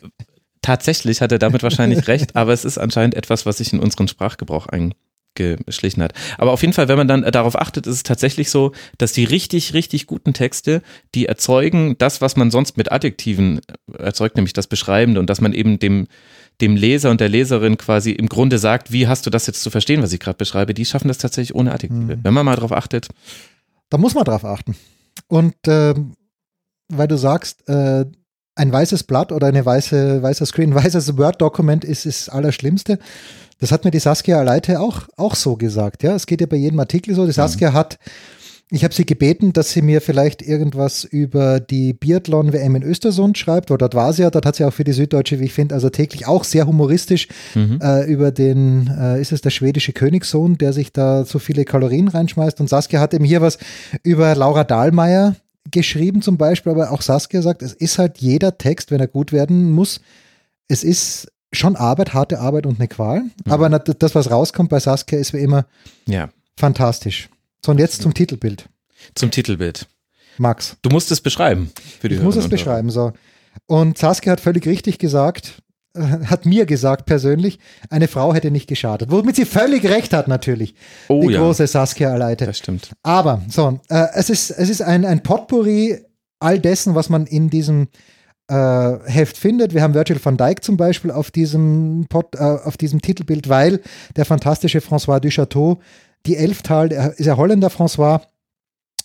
[0.61, 4.07] Tatsächlich hat er damit wahrscheinlich recht, aber es ist anscheinend etwas, was sich in unseren
[4.07, 4.93] Sprachgebrauch ein,
[5.35, 6.13] geschlichen hat.
[6.37, 9.23] Aber auf jeden Fall, wenn man dann darauf achtet, ist es tatsächlich so, dass die
[9.23, 10.81] richtig, richtig guten Texte,
[11.15, 13.61] die erzeugen das, was man sonst mit Adjektiven
[13.97, 16.07] erzeugt, nämlich das Beschreibende und dass man eben dem,
[16.61, 19.69] dem Leser und der Leserin quasi im Grunde sagt, wie hast du das jetzt zu
[19.69, 22.17] verstehen, was ich gerade beschreibe, die schaffen das tatsächlich ohne Adjektive.
[22.17, 22.23] Mhm.
[22.23, 23.09] Wenn man mal darauf achtet.
[23.89, 24.75] Da muss man drauf achten.
[25.27, 25.93] Und äh,
[26.89, 28.05] weil du sagst, äh,
[28.55, 32.99] ein weißes Blatt oder eine weiße, weißer Screen, ein weißes Word-Dokument ist das Allerschlimmste.
[33.59, 36.03] Das hat mir die Saskia Leite auch, auch so gesagt.
[36.03, 37.25] Ja, es geht ja bei jedem Artikel so.
[37.25, 37.73] Die Saskia mhm.
[37.75, 37.97] hat,
[38.69, 43.69] ich habe sie gebeten, dass sie mir vielleicht irgendwas über die Biathlon-WM in Östersund schreibt,
[43.69, 45.75] wo dort war sie ja, dort hat sie auch für die Süddeutsche, wie ich finde,
[45.75, 47.79] also täglich auch sehr humoristisch mhm.
[47.81, 52.07] äh, über den, äh, ist es der schwedische Königssohn, der sich da so viele Kalorien
[52.07, 52.59] reinschmeißt.
[52.59, 53.59] Und Saskia hat eben hier was
[54.01, 55.35] über Laura Dahlmeier
[55.71, 59.31] geschrieben zum Beispiel, aber auch Saskia sagt, es ist halt jeder Text, wenn er gut
[59.31, 60.01] werden muss,
[60.67, 63.21] es ist schon Arbeit, harte Arbeit und eine Qual.
[63.21, 63.51] Mhm.
[63.51, 65.65] Aber das, was rauskommt bei Saskia, ist wie immer
[66.07, 66.29] ja.
[66.57, 67.29] fantastisch.
[67.65, 68.69] So, und jetzt zum Titelbild.
[69.15, 69.87] Zum Titelbild.
[70.37, 70.77] Max.
[70.81, 73.13] Du musst es beschreiben für die Ich muss es beschreiben, so.
[73.67, 75.61] Und Saskia hat völlig richtig gesagt,
[75.95, 79.11] hat mir gesagt persönlich, eine Frau hätte nicht geschadet.
[79.11, 80.75] Womit sie völlig recht hat, natürlich.
[81.07, 81.39] Oh, die ja.
[81.39, 82.45] große Saskia Aleite.
[82.45, 82.91] Das stimmt.
[83.03, 86.03] Aber, so, äh, es ist, es ist ein, ein Potpourri
[86.39, 87.87] all dessen, was man in diesem
[88.53, 89.73] äh, Heft findet.
[89.73, 93.81] Wir haben Virgil van Dijk zum Beispiel auf diesem, Pod, äh, auf diesem Titelbild, weil
[94.15, 95.79] der fantastische François Duchateau
[96.25, 98.21] die Elftal, der ist ja Holländer François,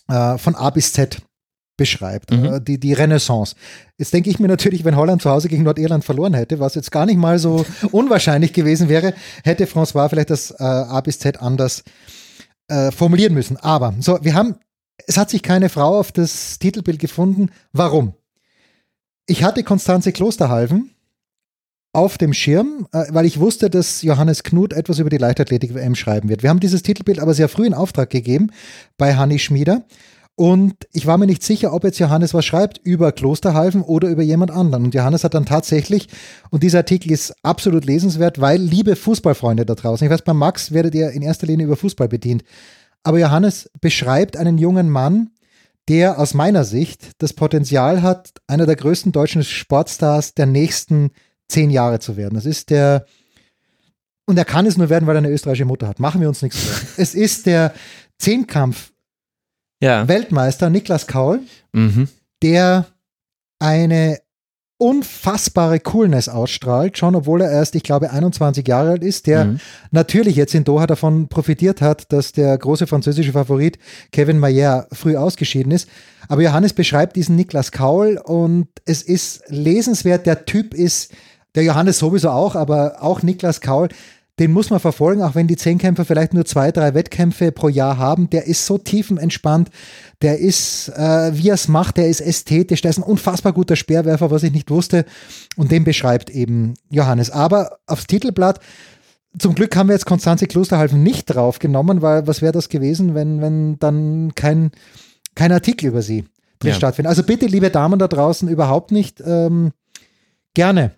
[0.07, 1.21] äh, von A bis Z
[1.77, 2.45] beschreibt, mhm.
[2.45, 3.55] Äh, die, die Renaissance.
[3.97, 6.91] Jetzt denke ich mir natürlich, wenn Holland zu Hause gegen Nordirland verloren hätte, was jetzt
[6.91, 11.41] gar nicht mal so unwahrscheinlich gewesen wäre, hätte François vielleicht das äh, A bis Z
[11.41, 11.83] anders
[12.67, 13.57] äh, formulieren müssen.
[13.57, 14.55] Aber so, wir haben,
[15.07, 17.49] es hat sich keine Frau auf das Titelbild gefunden.
[17.71, 18.13] Warum?
[19.29, 20.89] Ich hatte Konstanze Klosterhalven
[21.93, 26.29] auf dem Schirm, äh, weil ich wusste, dass Johannes Knut etwas über die Leichtathletik-WM schreiben
[26.29, 26.43] wird.
[26.43, 28.51] Wir haben dieses Titelbild aber sehr früh in Auftrag gegeben
[28.97, 29.83] bei Hanni Schmieder.
[30.35, 34.23] Und ich war mir nicht sicher, ob jetzt Johannes was schreibt über Klosterhalfen oder über
[34.23, 34.85] jemand anderen.
[34.85, 36.07] Und Johannes hat dann tatsächlich,
[36.49, 40.71] und dieser Artikel ist absolut lesenswert, weil, liebe Fußballfreunde da draußen, ich weiß, bei Max
[40.71, 42.43] werdet ihr in erster Linie über Fußball bedient,
[43.03, 45.31] aber Johannes beschreibt einen jungen Mann,
[45.89, 51.09] der aus meiner Sicht das Potenzial hat, einer der größten deutschen Sportstars der nächsten
[51.47, 52.35] zehn Jahre zu werden.
[52.35, 53.05] Das ist der,
[54.25, 55.99] und er kann es nur werden, weil er eine österreichische Mutter hat.
[55.99, 56.87] Machen wir uns nichts vor.
[56.97, 57.73] es ist der
[58.19, 58.91] Zehnkampf
[59.81, 60.07] ja.
[60.07, 61.41] Weltmeister Niklas Kaul,
[61.73, 62.07] mhm.
[62.43, 62.85] der
[63.57, 64.19] eine
[64.79, 69.59] unfassbare Coolness ausstrahlt, schon obwohl er erst, ich glaube, 21 Jahre alt ist, der mhm.
[69.91, 73.77] natürlich jetzt in Doha davon profitiert hat, dass der große französische Favorit
[74.13, 75.89] Kevin Mayer früh ausgeschieden ist.
[76.29, 80.25] Aber Johannes beschreibt diesen Niklas Kaul und es ist lesenswert.
[80.25, 81.11] Der Typ ist,
[81.55, 83.89] der Johannes sowieso auch, aber auch Niklas Kaul,
[84.39, 87.97] den muss man verfolgen, auch wenn die Zehnkämpfer vielleicht nur zwei, drei Wettkämpfe pro Jahr
[87.97, 88.29] haben.
[88.29, 89.69] Der ist so tiefenentspannt,
[90.21, 93.75] der ist, äh, wie er es macht, der ist ästhetisch, der ist ein unfassbar guter
[93.75, 95.05] Speerwerfer, was ich nicht wusste.
[95.55, 97.31] Und den beschreibt eben Johannes.
[97.31, 98.59] Aber aufs Titelblatt,
[99.37, 103.41] zum Glück haben wir jetzt Konstanze Klosterhalfen nicht draufgenommen, weil was wäre das gewesen, wenn,
[103.41, 104.71] wenn dann kein,
[105.35, 106.25] kein Artikel über sie
[106.59, 106.75] drin ja.
[106.75, 107.09] stattfindet.
[107.09, 109.71] Also bitte, liebe Damen da draußen, überhaupt nicht ähm,
[110.53, 110.91] gerne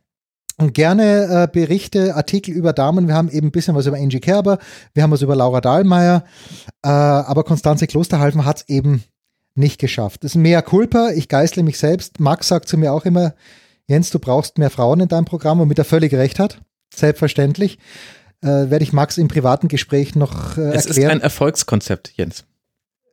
[0.58, 3.08] und gerne äh, Berichte, Artikel über Damen.
[3.08, 4.58] Wir haben eben ein bisschen was über Angie Kerber,
[4.94, 6.24] wir haben was über Laura Dahlmeier,
[6.84, 9.04] äh, aber Konstanze Klosterhalfen hat es eben
[9.56, 10.24] nicht geschafft.
[10.24, 12.20] Das ist mehr Culpa, ich geißle mich selbst.
[12.20, 13.34] Max sagt zu mir auch immer,
[13.88, 16.62] Jens, du brauchst mehr Frauen in deinem Programm, womit er völlig recht hat.
[16.94, 17.78] Selbstverständlich.
[18.42, 20.88] Äh, werde ich Max im privaten Gespräch noch äh, es erklären.
[20.88, 22.46] Es ist ein Erfolgskonzept, Jens.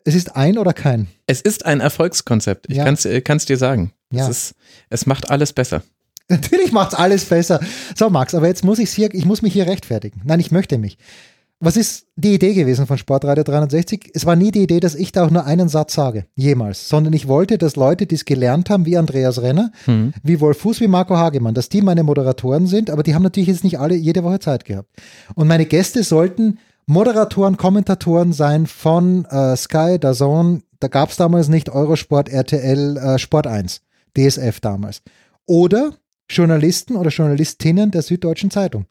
[0.05, 1.09] Es ist ein oder kein?
[1.27, 2.67] Es ist ein Erfolgskonzept.
[2.71, 2.85] Ich ja.
[2.85, 3.93] kann es äh, dir sagen.
[4.11, 4.25] Ja.
[4.25, 4.55] Es, ist,
[4.89, 5.83] es macht alles besser.
[6.29, 7.61] Natürlich macht es alles besser.
[7.97, 10.23] So, Max, aber jetzt muss ich hier, ich muss mich hier rechtfertigen.
[10.25, 10.97] Nein, ich möchte mich.
[11.61, 14.13] Was ist die Idee gewesen von Sportradio 360?
[14.15, 16.27] Es war nie die Idee, dass ich da auch nur einen Satz sage.
[16.37, 16.89] Jemals.
[16.89, 20.13] Sondern ich wollte, dass Leute, die es gelernt haben, wie Andreas Renner, hm.
[20.23, 23.49] wie Wolf Fuß, wie Marco Hagemann, dass die meine Moderatoren sind, aber die haben natürlich
[23.49, 24.89] jetzt nicht alle jede Woche Zeit gehabt.
[25.35, 31.49] Und meine Gäste sollten Moderatoren, Kommentatoren sein von äh, Sky, DAZN, da gab es damals
[31.49, 33.81] nicht Eurosport, RTL, äh, Sport 1,
[34.17, 35.03] DSF damals.
[35.45, 35.95] Oder
[36.31, 38.87] Journalisten oder Journalistinnen der Süddeutschen Zeitung.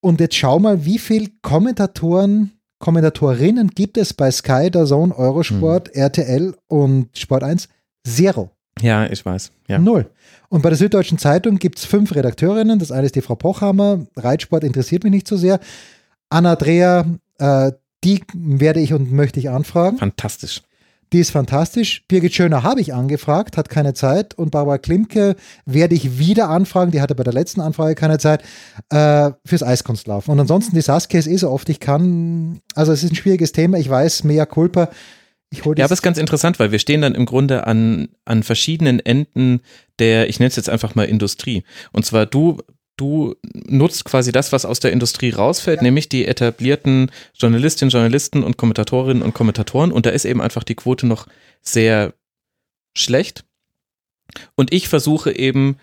[0.00, 5.88] Und jetzt schau mal, wie viele Kommentatoren, Kommentatorinnen gibt es bei Sky, der Zone, Eurosport,
[5.88, 6.02] hm.
[6.02, 7.68] RTL und Sport 1?
[8.06, 8.50] Zero.
[8.80, 9.52] Ja, ich weiß.
[9.68, 9.78] Ja.
[9.78, 10.10] Null.
[10.48, 12.78] Und bei der Süddeutschen Zeitung gibt es fünf Redakteurinnen.
[12.78, 14.06] Das eine ist die Frau Pochhammer.
[14.16, 15.60] Reitsport interessiert mich nicht so sehr.
[16.30, 17.06] Anna Dreher,
[17.38, 19.98] äh, die werde ich und möchte ich anfragen.
[19.98, 20.62] Fantastisch.
[21.12, 22.04] Die ist fantastisch.
[22.06, 24.34] Birgit Schöner habe ich angefragt, hat keine Zeit.
[24.34, 25.34] Und Barbara Klimke
[25.66, 28.44] werde ich wieder anfragen, die hatte bei der letzten Anfrage keine Zeit,
[28.90, 30.32] äh, fürs Eiskunstlaufen.
[30.32, 32.60] Und ansonsten, die Saskia ist eh so oft ich kann.
[32.74, 34.90] Also es ist ein schwieriges Thema, ich weiß, mea culpa.
[35.52, 38.44] Ich ja, aber es ist ganz interessant, weil wir stehen dann im Grunde an, an
[38.44, 39.62] verschiedenen Enden
[39.98, 41.64] der, ich nenne es jetzt einfach mal Industrie.
[41.90, 42.58] Und zwar du
[43.00, 43.34] du
[43.66, 49.22] nutzt quasi das, was aus der Industrie rausfällt, nämlich die etablierten Journalistinnen, Journalisten und Kommentatorinnen
[49.22, 49.90] und Kommentatoren.
[49.90, 51.26] Und da ist eben einfach die Quote noch
[51.62, 52.12] sehr
[52.94, 53.44] schlecht.
[54.54, 55.76] Und ich versuche eben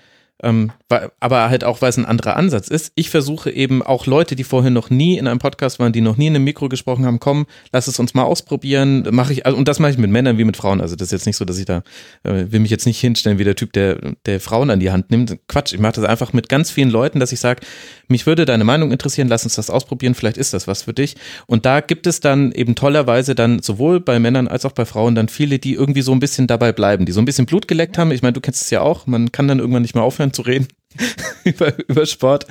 [0.44, 0.72] ähm,
[1.20, 2.92] aber halt auch, weil es ein anderer Ansatz ist.
[2.96, 6.18] Ich versuche eben auch Leute, die vorher noch nie in einem Podcast waren, die noch
[6.18, 9.08] nie in einem Mikro gesprochen haben, komm, lass es uns mal ausprobieren.
[9.12, 10.80] Mache ich, also, und das mache ich mit Männern wie mit Frauen.
[10.80, 11.82] Also das ist jetzt nicht so, dass ich da,
[12.24, 15.10] äh, will mich jetzt nicht hinstellen wie der Typ, der, der Frauen an die Hand
[15.10, 15.38] nimmt.
[15.48, 17.62] Quatsch, ich mache das einfach mit ganz vielen Leuten, dass ich sage,
[18.08, 21.16] mich würde deine Meinung interessieren, lass uns das ausprobieren, vielleicht ist das was für dich.
[21.48, 25.16] Und da gibt es dann eben tollerweise dann sowohl bei Männern als auch bei Frauen
[25.16, 27.98] dann viele, die irgendwie so ein bisschen dabei bleiben, die so ein bisschen Blut geleckt
[27.98, 28.12] haben.
[28.12, 30.42] Ich meine, du kennst es ja auch, man kann dann irgendwann nicht mehr aufhören zu
[30.42, 30.68] reden
[31.44, 32.48] über, über Sport.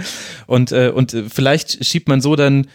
[0.47, 2.67] Und, äh, und vielleicht schiebt man so dann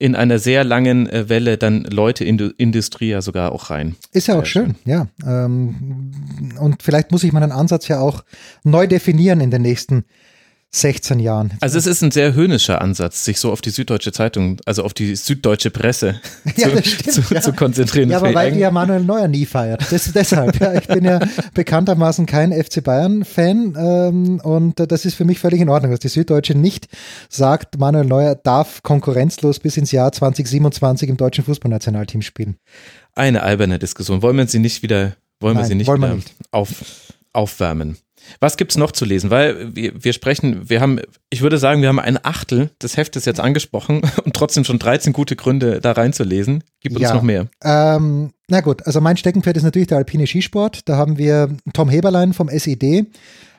[0.00, 3.96] in einer sehr langen äh, Welle dann Leute in die Industrie ja sogar auch rein.
[4.12, 5.08] Ist ja auch schön, ja.
[5.26, 6.10] Ähm,
[6.58, 8.24] und vielleicht muss ich meinen Ansatz ja auch
[8.64, 10.04] neu definieren in den nächsten
[10.72, 11.52] 16 Jahren.
[11.60, 14.94] Also es ist ein sehr höhnischer Ansatz, sich so auf die Süddeutsche Zeitung, also auf
[14.94, 16.20] die süddeutsche Presse
[16.56, 17.40] ja, zu, stimmt, zu, ja.
[17.40, 18.08] zu, konzentrieren.
[18.10, 19.84] Ja, aber weil die ja Manuel Neuer nie feiert.
[19.90, 21.18] Das, deshalb, ja, ich bin ja
[21.54, 26.08] bekanntermaßen kein FC Bayern-Fan ähm, und das ist für mich völlig in Ordnung, dass die
[26.08, 26.86] Süddeutsche nicht
[27.28, 32.56] sagt, Manuel Neuer darf konkurrenzlos bis ins Jahr 2027 im deutschen Fußballnationalteam spielen.
[33.16, 34.22] Eine alberne Diskussion.
[34.22, 36.32] Wollen wir sie nicht wieder, wollen Nein, wir sie nicht, wieder nicht.
[36.52, 36.68] Auf,
[37.32, 37.96] aufwärmen?
[38.40, 39.30] Was gibt's noch zu lesen?
[39.30, 43.24] Weil wir, wir sprechen, wir haben, ich würde sagen, wir haben ein Achtel des Heftes
[43.24, 46.64] jetzt angesprochen und trotzdem schon 13 gute Gründe, da reinzulesen.
[46.80, 47.14] Gibt uns ja.
[47.14, 47.46] noch mehr.
[47.62, 50.88] Ähm, na gut, also mein Steckenpferd ist natürlich der alpine Skisport.
[50.88, 53.06] Da haben wir Tom Heberlein vom SED,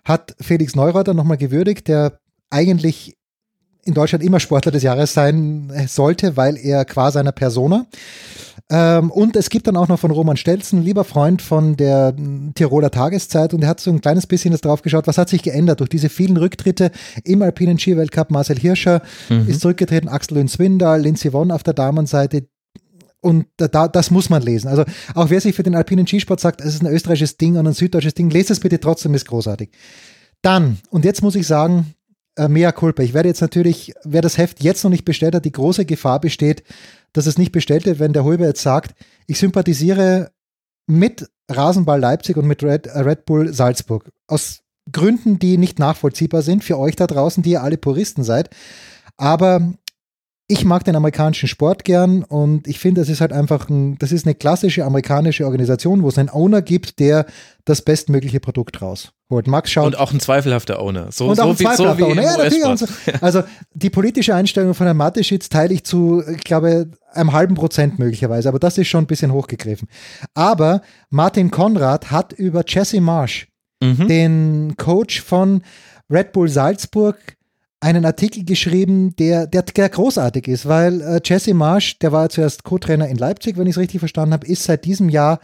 [0.04, 2.20] hat Felix Neureuther nochmal gewürdigt, der
[2.50, 3.16] eigentlich
[3.84, 7.88] in Deutschland immer Sportler des Jahres sein sollte, weil er qua seiner Persona
[8.72, 12.16] Ähm, und es gibt dann auch noch von Roman Stelzen, lieber Freund von der
[12.56, 15.44] Tiroler Tageszeit, und er hat so ein kleines bisschen das drauf geschaut, was hat sich
[15.44, 16.92] geändert durch diese vielen Rücktritte
[17.26, 18.32] im alpinen Skiweltcup.
[18.32, 19.50] Marcel Hirscher mhm.
[19.50, 22.48] ist zurückgetreten, Axel Lünn Swindal, Lindsay Vonn auf der Damenseite.
[23.20, 24.70] Und da, das muss man lesen.
[24.70, 27.68] Also auch wer sich für den alpinen Skisport sagt, es ist ein österreichisches Ding und
[27.68, 29.70] ein süddeutsches Ding, lest es bitte trotzdem, ist großartig.
[30.42, 31.94] Dann, und jetzt muss ich sagen,
[32.38, 33.04] äh, mea culpa.
[33.04, 36.22] Ich werde jetzt natürlich, wer das Heft jetzt noch nicht bestellt hat, die große Gefahr
[36.22, 36.64] besteht,
[37.14, 38.96] dass es nicht bestellt wird, wenn der Holber jetzt sagt,
[39.28, 40.32] ich sympathisiere
[40.88, 44.10] mit Rasenball Leipzig und mit Red, äh, Red Bull Salzburg.
[44.28, 48.50] Aus Gründen, die nicht nachvollziehbar sind für euch da draußen, die ihr alle Puristen seid.
[49.18, 49.74] Aber
[50.52, 54.12] ich mag den amerikanischen Sport gern und ich finde, das ist halt einfach ein, das
[54.12, 57.26] ist eine klassische amerikanische Organisation, wo es einen Owner gibt, der
[57.64, 59.48] das bestmögliche Produkt rausholt.
[59.48, 59.86] Max schaut.
[59.86, 61.10] Und auch ein zweifelhafter Owner.
[61.10, 62.22] So, und so auch ein zweifelhafter so Owner.
[62.22, 62.80] Ja, natürlich.
[62.80, 62.86] So.
[63.22, 67.98] Also die politische Einstellung von Herrn Mateschitz teile ich zu, ich glaube, einem halben Prozent
[67.98, 69.88] möglicherweise, aber das ist schon ein bisschen hochgegriffen.
[70.34, 73.48] Aber Martin Konrad hat über Jesse Marsh,
[73.82, 74.08] mhm.
[74.10, 75.62] den Coach von
[76.10, 77.38] Red Bull Salzburg,
[77.82, 82.64] einen Artikel geschrieben, der, der, der großartig ist, weil äh, Jesse Marsch, der war zuerst
[82.64, 85.40] Co-Trainer in Leipzig, wenn ich es richtig verstanden habe, ist seit diesem Jahr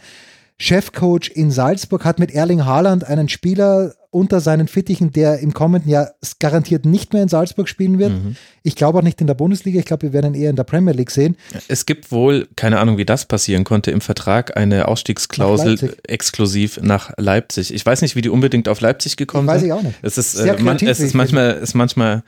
[0.60, 5.90] Chefcoach in Salzburg, hat mit Erling Haaland einen Spieler unter seinen Fittichen, der im kommenden
[5.90, 8.12] Jahr garantiert nicht mehr in Salzburg spielen wird.
[8.12, 8.36] Mhm.
[8.62, 10.64] Ich glaube auch nicht in der Bundesliga, ich glaube, wir werden ihn eher in der
[10.64, 11.36] Premier League sehen.
[11.68, 16.80] Es gibt wohl, keine Ahnung, wie das passieren konnte, im Vertrag eine Ausstiegsklausel nach exklusiv
[16.82, 17.72] nach Leipzig.
[17.72, 19.56] Ich weiß nicht, wie die unbedingt auf Leipzig gekommen sind.
[19.56, 19.98] Weiß ich auch nicht.
[20.02, 22.24] Es ist, äh, man, es ist manchmal, ist manchmal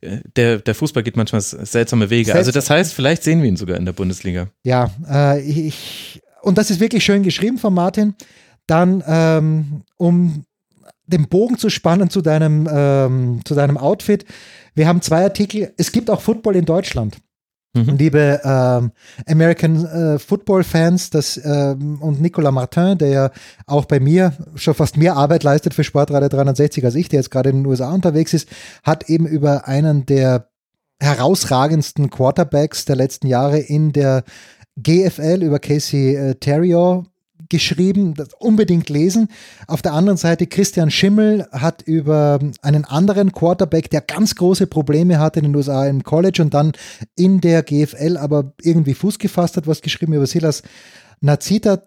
[0.00, 2.26] äh, der, der Fußball geht manchmal seltsame Wege.
[2.26, 4.48] Selbst also das heißt, vielleicht sehen wir ihn sogar in der Bundesliga.
[4.62, 8.14] Ja, äh, ich, und das ist wirklich schön geschrieben von Martin.
[8.66, 10.44] Dann, ähm, um
[11.06, 14.24] den Bogen zu spannen zu deinem, ähm, zu deinem Outfit.
[14.74, 15.72] Wir haben zwei Artikel.
[15.76, 17.18] Es gibt auch Football in Deutschland.
[17.74, 17.96] Mhm.
[17.96, 18.92] Liebe ähm,
[19.26, 23.30] American äh, Football Fans das, ähm, und Nicolas Martin, der ja
[23.66, 27.30] auch bei mir schon fast mehr Arbeit leistet für Sportradio 360 als ich, der jetzt
[27.30, 28.48] gerade in den USA unterwegs ist,
[28.84, 30.48] hat eben über einen der
[31.00, 34.22] herausragendsten Quarterbacks der letzten Jahre in der
[34.76, 37.06] GFL über Casey äh, Terrio
[37.48, 39.28] geschrieben, das unbedingt lesen.
[39.66, 45.18] Auf der anderen Seite Christian Schimmel hat über einen anderen Quarterback, der ganz große Probleme
[45.18, 46.72] hatte in den USA im College und dann
[47.16, 50.62] in der GFL aber irgendwie Fuß gefasst hat, was geschrieben über Silas
[51.20, 51.82] Nazita.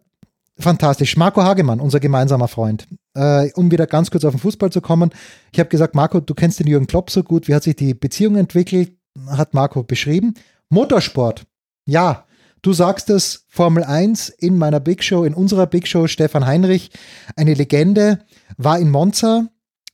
[0.59, 1.17] Fantastisch.
[1.17, 2.87] Marco Hagemann, unser gemeinsamer Freund.
[3.13, 5.11] Äh, um wieder ganz kurz auf den Fußball zu kommen.
[5.51, 7.47] Ich habe gesagt, Marco, du kennst den Jürgen Klopp so gut.
[7.47, 8.93] Wie hat sich die Beziehung entwickelt?
[9.27, 10.33] Hat Marco beschrieben.
[10.69, 11.45] Motorsport.
[11.85, 12.25] Ja,
[12.67, 16.91] Du sagst es, Formel 1 in meiner Big Show, in unserer Big Show, Stefan Heinrich,
[17.37, 18.19] eine Legende,
[18.57, 19.47] war in Monza,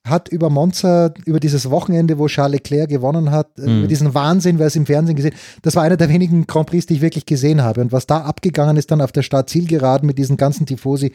[0.03, 3.77] hat über Monza, über dieses Wochenende, wo Charles Leclerc gewonnen hat, äh, mhm.
[3.77, 6.87] über diesen Wahnsinn, wer es im Fernsehen gesehen das war einer der wenigen Grand Prix,
[6.87, 7.79] die ich wirklich gesehen habe.
[7.79, 11.13] Und was da abgegangen ist dann auf der Start-Zielgeraden mit diesen ganzen Tifosi,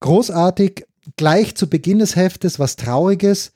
[0.00, 0.84] großartig.
[1.16, 3.52] Gleich zu Beginn des Heftes was Trauriges.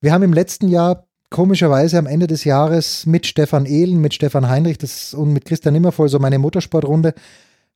[0.00, 4.48] Wir haben im letzten Jahr komischerweise am Ende des Jahres mit Stefan Ehlen, mit Stefan
[4.48, 7.12] Heinrich das, und mit Christian Nimmervoll, so meine Motorsportrunde,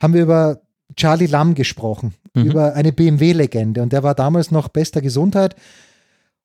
[0.01, 0.61] haben wir über
[0.95, 2.45] Charlie Lamm gesprochen, mhm.
[2.45, 3.83] über eine BMW-Legende.
[3.83, 5.57] Und der war damals noch bester Gesundheit.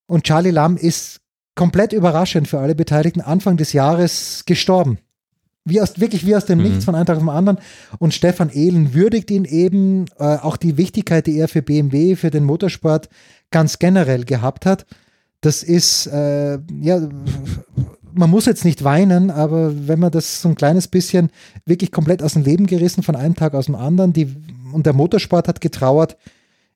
[0.08, 1.22] Und Charlie Lamm ist
[1.54, 4.98] komplett überraschend für alle Beteiligten Anfang des Jahres gestorben.
[5.66, 6.64] Wie aus, wirklich wie aus dem mhm.
[6.64, 7.60] Nichts von einem Tag auf den anderen.
[8.00, 12.32] Und Stefan Ehlen würdigt ihn eben, äh, auch die Wichtigkeit, die er für BMW, für
[12.32, 13.08] den Motorsport
[13.52, 14.88] ganz generell gehabt hat
[15.44, 17.10] das ist, äh, ja,
[18.14, 21.30] man muss jetzt nicht weinen, aber wenn man das so ein kleines bisschen
[21.66, 24.34] wirklich komplett aus dem Leben gerissen, von einem Tag aus dem anderen, die,
[24.72, 26.18] und der Motorsport hat getrauert,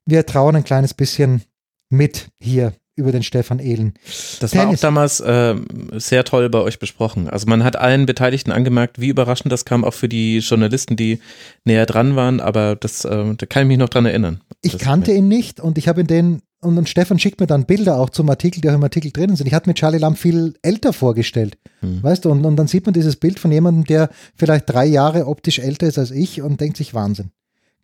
[0.04, 1.42] wir trauern ein kleines bisschen
[1.88, 3.94] mit hier über den Stefan Ehlen.
[4.40, 4.54] Das Tennis.
[4.54, 5.54] war auch damals äh,
[5.92, 7.30] sehr toll bei euch besprochen.
[7.30, 11.20] Also man hat allen Beteiligten angemerkt, wie überraschend das kam, auch für die Journalisten, die
[11.64, 14.40] näher dran waren, aber das, äh, da kann ich mich noch dran erinnern.
[14.60, 17.98] Ich kannte ihn nicht und ich habe in den und, Stefan schickt mir dann Bilder
[17.98, 19.46] auch zum Artikel, die auch im Artikel drinnen sind.
[19.46, 22.02] Ich hatte mir Charlie Lamb viel älter vorgestellt, mhm.
[22.02, 25.26] weißt du, und, und dann sieht man dieses Bild von jemandem, der vielleicht drei Jahre
[25.26, 27.30] optisch älter ist als ich und denkt sich, Wahnsinn,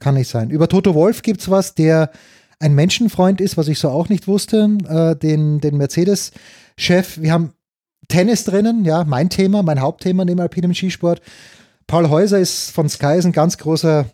[0.00, 0.50] kann nicht sein.
[0.50, 2.10] Über Toto Wolf gibt es was, der
[2.58, 7.20] ein Menschenfreund ist, was ich so auch nicht wusste, äh, den, den Mercedes-Chef.
[7.20, 7.52] Wir haben
[8.08, 11.20] Tennis drinnen, ja, mein Thema, mein Hauptthema neben alpinem Skisport.
[11.87, 14.06] Paul Häuser ist von Sky ist ein ganz großer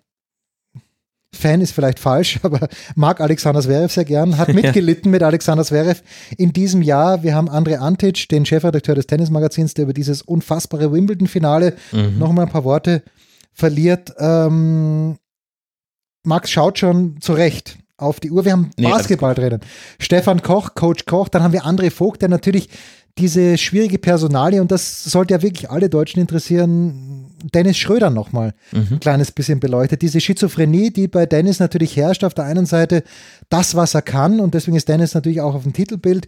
[1.32, 6.02] Fan ist vielleicht falsch, aber mag Alexander Zverev sehr gern, hat mitgelitten mit Alexander Zverev
[6.36, 7.22] in diesem Jahr.
[7.22, 12.18] Wir haben Andre Antic, den Chefredakteur des Tennismagazins, der über dieses unfassbare Wimbledon-Finale mhm.
[12.18, 13.02] nochmal ein paar Worte
[13.52, 14.12] verliert.
[14.18, 15.16] Ähm,
[16.24, 18.44] Max schaut schon zurecht auf die Uhr.
[18.44, 19.60] Wir haben nee, Basketball drinnen.
[19.98, 22.68] Stefan Koch, Coach Koch, dann haben wir André Vogt, der natürlich
[23.18, 28.88] diese schwierige Personalie, und das sollte ja wirklich alle Deutschen interessieren, Dennis Schröder nochmal mhm.
[28.92, 30.02] ein kleines bisschen beleuchtet.
[30.02, 33.02] Diese Schizophrenie, die bei Dennis natürlich herrscht, auf der einen Seite
[33.48, 36.26] das, was er kann, und deswegen ist Dennis natürlich auch auf dem Titelbild,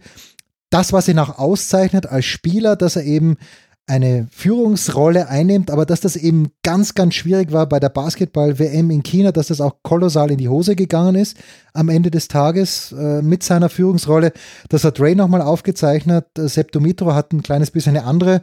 [0.69, 3.37] das, was ihn auch auszeichnet als Spieler, dass er eben
[3.85, 9.03] eine Führungsrolle einnimmt, aber dass das eben ganz, ganz schwierig war bei der Basketball-WM in
[9.03, 11.37] China, dass das auch kolossal in die Hose gegangen ist
[11.73, 14.31] am Ende des Tages äh, mit seiner Führungsrolle.
[14.69, 16.27] Das hat Ray nochmal aufgezeichnet.
[16.35, 18.41] Sepp Dumitro hat ein kleines bisschen eine andere,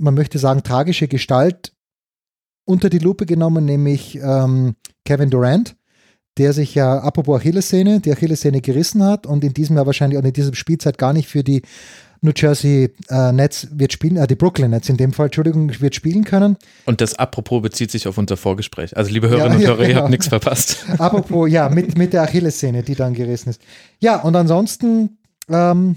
[0.00, 1.71] man möchte sagen, tragische Gestalt
[2.64, 5.76] unter die Lupe genommen, nämlich ähm, Kevin Durant,
[6.38, 10.24] der sich ja, apropos Achillessehne, die Achillessehne gerissen hat und in diesem Jahr wahrscheinlich auch
[10.24, 11.62] in dieser Spielzeit gar nicht für die
[12.24, 15.94] New Jersey äh, Nets wird spielen, äh, die Brooklyn Nets in dem Fall, Entschuldigung, wird
[15.96, 16.56] spielen können.
[16.86, 18.96] Und das apropos bezieht sich auf unser Vorgespräch.
[18.96, 19.98] Also liebe Hörerinnen ja, und Hörer, ja, genau.
[19.98, 20.86] ihr habt nichts verpasst.
[20.98, 23.60] apropos, ja, mit, mit der Achillessehne, die dann gerissen ist.
[23.98, 25.96] Ja, und ansonsten, ähm,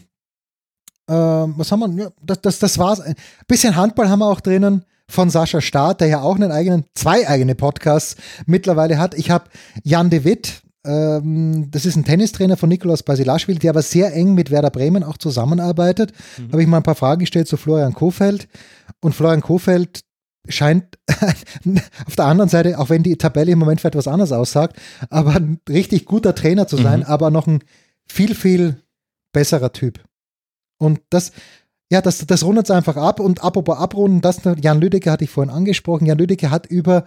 [1.07, 2.05] äh, was haben wir?
[2.05, 3.01] Ja, das, das, das war's.
[3.01, 3.15] Ein
[3.47, 7.27] bisschen Handball haben wir auch drinnen von Sascha Staat, der ja auch einen eigenen, zwei
[7.27, 8.15] eigene Podcasts
[8.45, 9.13] mittlerweile hat.
[9.15, 9.45] Ich habe
[9.83, 14.33] Jan de Witt, ähm, das ist ein Tennistrainer von Nikolaus Basilashvili, der aber sehr eng
[14.33, 16.13] mit Werder Bremen auch zusammenarbeitet.
[16.37, 16.51] Mhm.
[16.51, 18.47] Habe ich mal ein paar Fragen gestellt zu Florian Kofeld.
[19.01, 20.01] Und Florian Kofeld
[20.47, 20.99] scheint
[22.05, 24.77] auf der anderen Seite, auch wenn die Tabelle im Moment vielleicht was anderes aussagt,
[25.09, 27.05] aber ein richtig guter Trainer zu sein, mhm.
[27.05, 27.63] aber noch ein
[28.07, 28.81] viel, viel
[29.33, 30.03] besserer Typ.
[30.77, 31.31] Und das,
[31.91, 33.19] ja, das, das rundet es einfach ab.
[33.19, 36.05] Und apropos abrunden, das Jan Lüdecke hatte ich vorhin angesprochen.
[36.05, 37.05] Jan Lüdecke hat über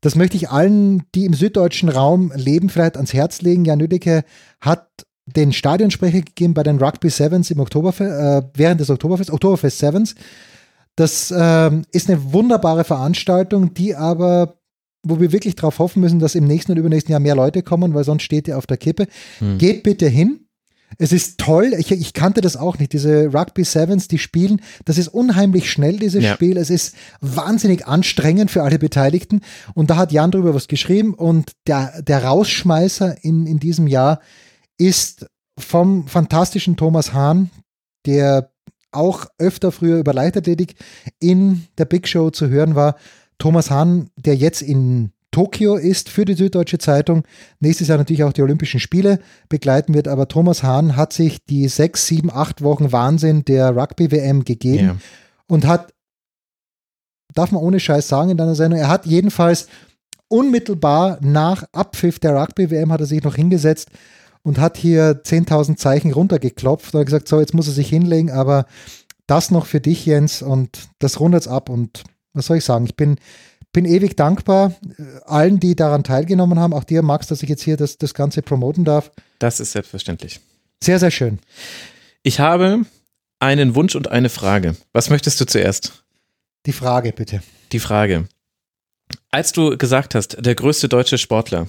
[0.00, 3.64] das möchte ich allen, die im süddeutschen Raum leben, vielleicht ans Herz legen.
[3.64, 4.24] Jan Nüdecke
[4.60, 4.88] hat
[5.26, 10.14] den Stadionsprecher gegeben bei den Rugby Sevens im Oktoberfest, äh, während des Oktoberfest, Oktoberfest Sevens.
[10.96, 14.58] Das äh, ist eine wunderbare Veranstaltung, die aber,
[15.02, 17.94] wo wir wirklich darauf hoffen müssen, dass im nächsten und übernächsten Jahr mehr Leute kommen,
[17.94, 19.06] weil sonst steht ihr auf der Kippe.
[19.38, 19.58] Hm.
[19.58, 20.46] Geht bitte hin.
[20.98, 24.98] Es ist toll, ich, ich, kannte das auch nicht, diese Rugby Sevens, die spielen, das
[24.98, 26.34] ist unheimlich schnell, dieses ja.
[26.34, 26.56] Spiel.
[26.56, 29.40] Es ist wahnsinnig anstrengend für alle Beteiligten.
[29.74, 34.20] Und da hat Jan drüber was geschrieben und der, der Rausschmeißer in, in diesem Jahr
[34.78, 35.26] ist
[35.58, 37.50] vom fantastischen Thomas Hahn,
[38.06, 38.50] der
[38.92, 40.74] auch öfter früher über Leichtathletik
[41.20, 42.96] in der Big Show zu hören war.
[43.38, 47.24] Thomas Hahn, der jetzt in Tokio ist für die Süddeutsche Zeitung.
[47.60, 50.08] Nächstes Jahr natürlich auch die Olympischen Spiele begleiten wird.
[50.08, 54.96] Aber Thomas Hahn hat sich die sechs, sieben, acht Wochen Wahnsinn der Rugby-WM gegeben ja.
[55.46, 55.92] und hat,
[57.34, 59.68] darf man ohne Scheiß sagen in deiner Sendung, er hat jedenfalls
[60.28, 63.90] unmittelbar nach Abpfiff der Rugby-WM hat er sich noch hingesetzt
[64.42, 68.30] und hat hier 10.000 Zeichen runtergeklopft und hat gesagt, so, jetzt muss er sich hinlegen,
[68.30, 68.66] aber
[69.26, 72.84] das noch für dich, Jens, und das rundet es ab und was soll ich sagen,
[72.84, 73.16] ich bin
[73.72, 77.62] bin ewig dankbar äh, allen, die daran teilgenommen haben, auch dir, Max, dass ich jetzt
[77.62, 79.10] hier das, das Ganze promoten darf.
[79.38, 80.40] Das ist selbstverständlich.
[80.82, 81.38] Sehr, sehr schön.
[82.22, 82.82] Ich habe
[83.38, 84.76] einen Wunsch und eine Frage.
[84.92, 86.04] Was möchtest du zuerst?
[86.66, 87.42] Die Frage, bitte.
[87.72, 88.28] Die Frage.
[89.30, 91.66] Als du gesagt hast, der größte deutsche Sportler,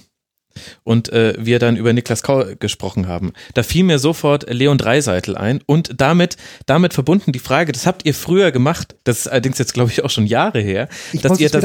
[0.84, 3.34] und äh, wir dann über Niklas Kau gesprochen haben.
[3.54, 8.06] Da fiel mir sofort Leon Dreiseitel ein und damit, damit verbunden die Frage, das habt
[8.06, 11.40] ihr früher gemacht, das ist allerdings jetzt glaube ich auch schon Jahre her, ich dass,
[11.40, 11.64] ihr das,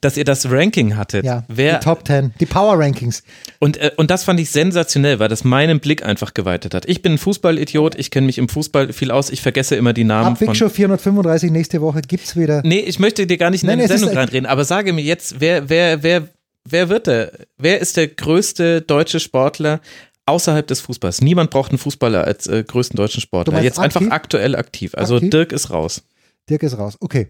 [0.00, 1.24] dass ihr das Ranking hattet.
[1.24, 3.22] Ja, Wer, die Top Ten, die Power Rankings.
[3.58, 6.86] Und, äh, und das fand ich sensationell, weil das meinen Blick einfach geweitet hat.
[6.86, 10.04] Ich bin ein Fußballidiot, ich kenne mich im Fußball viel aus, ich vergesse immer die
[10.04, 10.36] Namen.
[10.36, 12.62] Ab Show 435 nächste Woche gibt's wieder.
[12.64, 15.40] Nee, ich möchte dir gar nicht in Nein, eine Sendung reinreden, aber sage mir jetzt,
[15.40, 16.28] wer, wer, wer
[16.70, 17.32] wer wird der?
[17.56, 19.80] Wer ist der größte deutsche Sportler
[20.26, 21.20] außerhalb des Fußballs?
[21.20, 23.62] Niemand braucht einen Fußballer als äh, größten deutschen Sportler.
[23.62, 23.96] Jetzt aktiv?
[24.02, 24.94] einfach aktuell aktiv.
[24.94, 25.30] Also aktiv?
[25.30, 26.02] Dirk ist raus.
[26.48, 26.96] Dirk ist raus.
[27.00, 27.28] Okay.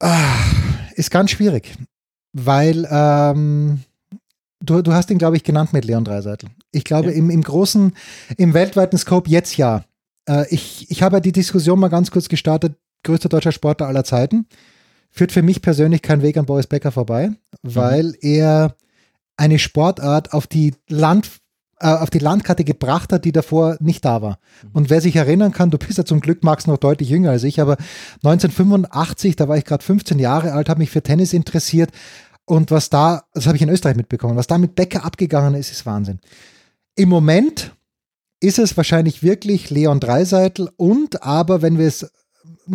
[0.00, 0.36] Ah,
[0.94, 1.74] ist ganz schwierig,
[2.32, 3.80] weil ähm,
[4.60, 6.50] du, du hast ihn, glaube ich, genannt mit Leon Dreiseitel.
[6.70, 7.16] Ich glaube, ja.
[7.16, 7.92] im, im großen,
[8.36, 9.84] im weltweiten Scope jetzt ja.
[10.28, 14.46] Äh, ich, ich habe die Diskussion mal ganz kurz gestartet, größter deutscher Sportler aller Zeiten
[15.10, 17.30] führt für mich persönlich kein Weg an Boris Becker vorbei,
[17.62, 18.14] weil mhm.
[18.20, 18.76] er
[19.36, 21.30] eine Sportart auf die Land
[21.80, 24.40] äh, auf die Landkarte gebracht hat, die davor nicht da war.
[24.62, 24.70] Mhm.
[24.72, 27.44] Und wer sich erinnern kann, du bist ja zum Glück, Max, noch deutlich jünger als
[27.44, 27.76] ich, aber
[28.24, 31.90] 1985, da war ich gerade 15 Jahre alt, habe mich für Tennis interessiert
[32.44, 35.70] und was da, das habe ich in Österreich mitbekommen, was da mit Becker abgegangen ist,
[35.70, 36.18] ist Wahnsinn.
[36.96, 37.76] Im Moment
[38.40, 42.10] ist es wahrscheinlich wirklich Leon Dreiseitel und aber, wenn wir es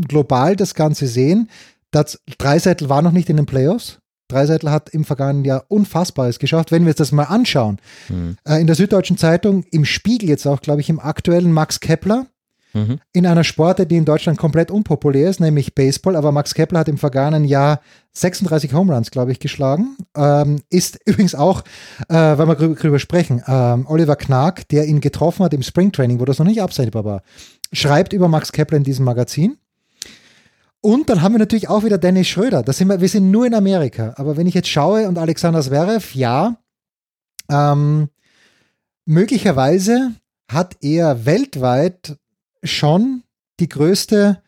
[0.08, 1.50] global das Ganze sehen,
[1.94, 4.00] das Dreiseitel war noch nicht in den Playoffs.
[4.28, 6.72] Dreiseitel hat im vergangenen Jahr Unfassbares geschafft.
[6.72, 7.78] Wenn wir uns das mal anschauen,
[8.10, 8.38] mhm.
[8.46, 12.26] äh, in der Süddeutschen Zeitung, im Spiegel jetzt auch, glaube ich, im aktuellen Max Kepler,
[12.74, 13.00] mhm.
[13.12, 16.16] in einer Sportart, die in Deutschland komplett unpopulär ist, nämlich Baseball.
[16.16, 17.82] Aber Max Kepler hat im vergangenen Jahr
[18.14, 19.98] 36 Home Runs, glaube ich, geschlagen.
[20.16, 21.62] Ähm, ist übrigens auch,
[22.10, 26.26] äh, weil wir darüber sprechen, ähm, Oliver Knag, der ihn getroffen hat im Springtraining, wo
[26.26, 27.22] das noch nicht absehbar war,
[27.72, 29.58] schreibt über Max Kepler in diesem Magazin.
[30.86, 32.62] Und dann haben wir natürlich auch wieder Dennis Schröder.
[32.62, 34.14] Das sind wir, wir sind nur in Amerika.
[34.18, 36.58] Aber wenn ich jetzt schaue und Alexander Zverev, ja,
[37.50, 38.10] ähm,
[39.06, 40.12] möglicherweise
[40.52, 42.18] hat er weltweit
[42.64, 43.24] schon
[43.62, 44.42] die größte,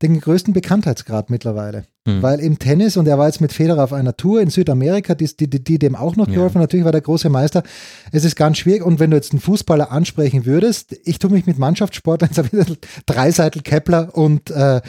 [0.00, 1.84] den größten Bekanntheitsgrad mittlerweile.
[2.08, 2.22] Hm.
[2.22, 5.36] Weil im Tennis, und er war jetzt mit Federer auf einer Tour in Südamerika, die,
[5.36, 6.62] die, die dem auch noch geholfen, ja.
[6.62, 7.62] natürlich war der große Meister.
[8.10, 8.82] Es ist ganz schwierig.
[8.82, 12.30] Und wenn du jetzt einen Fußballer ansprechen würdest, ich tue mich mit Mannschaftssportlern,
[13.06, 14.80] Dreiseitel, Kepler und, äh,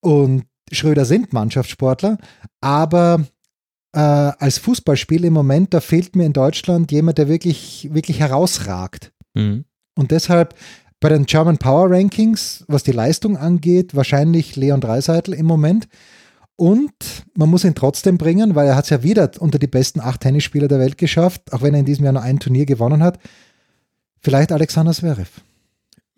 [0.00, 2.18] und Schröder sind Mannschaftssportler,
[2.60, 3.24] aber
[3.92, 9.12] äh, als Fußballspiel im Moment, da fehlt mir in Deutschland jemand, der wirklich, wirklich herausragt.
[9.34, 9.64] Mhm.
[9.94, 10.54] Und deshalb
[11.00, 15.88] bei den German Power Rankings, was die Leistung angeht, wahrscheinlich Leon Dreiseitel im Moment.
[16.56, 16.92] Und
[17.36, 20.22] man muss ihn trotzdem bringen, weil er hat es ja wieder unter die besten acht
[20.22, 23.20] Tennisspieler der Welt geschafft, auch wenn er in diesem Jahr nur ein Turnier gewonnen hat.
[24.20, 25.40] Vielleicht Alexander Zverev.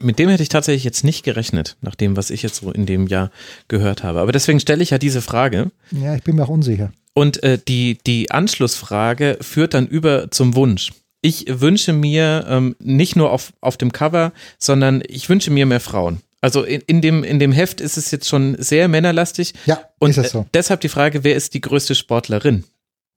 [0.03, 2.87] Mit dem hätte ich tatsächlich jetzt nicht gerechnet, nach dem, was ich jetzt so in
[2.87, 3.31] dem Jahr
[3.69, 4.21] gehört habe.
[4.21, 5.71] Aber deswegen stelle ich ja diese Frage.
[5.91, 6.93] Ja, ich bin mir auch unsicher.
[7.13, 10.93] Und äh, die, die Anschlussfrage führt dann über zum Wunsch.
[11.21, 15.81] Ich wünsche mir ähm, nicht nur auf, auf dem Cover, sondern ich wünsche mir mehr
[15.81, 16.23] Frauen.
[16.41, 19.53] Also in, in, dem, in dem Heft ist es jetzt schon sehr männerlastig.
[19.67, 20.41] Ja, und ist es so.
[20.41, 22.65] Äh, deshalb die Frage, wer ist die größte Sportlerin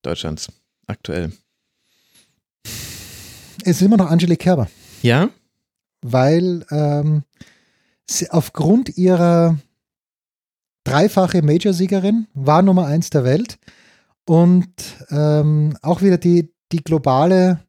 [0.01, 0.51] Deutschlands
[0.87, 1.31] aktuell?
[3.63, 4.67] Es ist immer noch Angelique Kerber.
[5.01, 5.29] Ja?
[6.03, 7.23] Weil ähm,
[8.07, 9.57] sie aufgrund ihrer
[10.83, 13.57] dreifache Major-Siegerin war Nummer eins der Welt
[14.25, 14.67] und
[15.09, 17.59] ähm, auch wieder die, die globale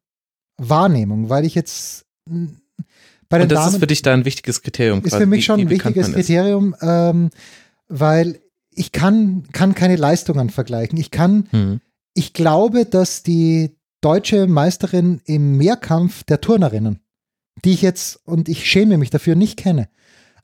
[0.57, 4.63] Wahrnehmung, weil ich jetzt bei den Und das Damen, ist für dich da ein wichtiges
[4.63, 5.03] Kriterium.
[5.05, 7.31] Ist für mich schon ein wichtiges Kriterium, ähm,
[7.89, 10.99] weil ich kann, kann keine Leistungen vergleichen.
[10.99, 11.81] Ich kann, hm.
[12.15, 17.01] ich glaube, dass die deutsche Meisterin im Mehrkampf der Turnerinnen,
[17.65, 19.89] die ich jetzt, und ich schäme mich dafür, nicht kenne,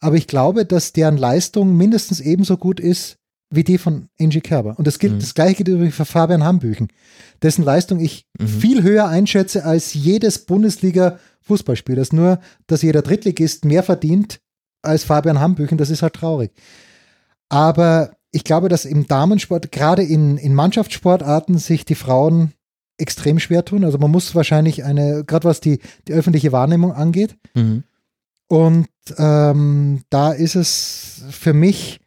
[0.01, 3.19] aber ich glaube, dass deren Leistung mindestens ebenso gut ist
[3.51, 4.79] wie die von Angie Kerber.
[4.79, 5.19] Und das, gilt, mhm.
[5.19, 6.89] das gleiche gilt übrigens für Fabian Hambüchen,
[7.43, 8.47] dessen Leistung ich mhm.
[8.47, 11.97] viel höher einschätze als jedes Bundesliga-Fußballspiel.
[11.97, 14.41] Das nur, dass jeder Drittligist mehr verdient
[14.83, 16.53] als Fabian Hambüchen, das ist halt traurig.
[17.49, 22.53] Aber ich glaube, dass im Damensport, gerade in, in Mannschaftssportarten, sich die Frauen
[23.01, 23.85] extrem schwer tun.
[23.85, 27.37] Also man muss wahrscheinlich eine, gerade was die, die öffentliche Wahrnehmung angeht.
[27.55, 27.85] Mhm.
[28.49, 32.01] Und ähm, da ist es für mich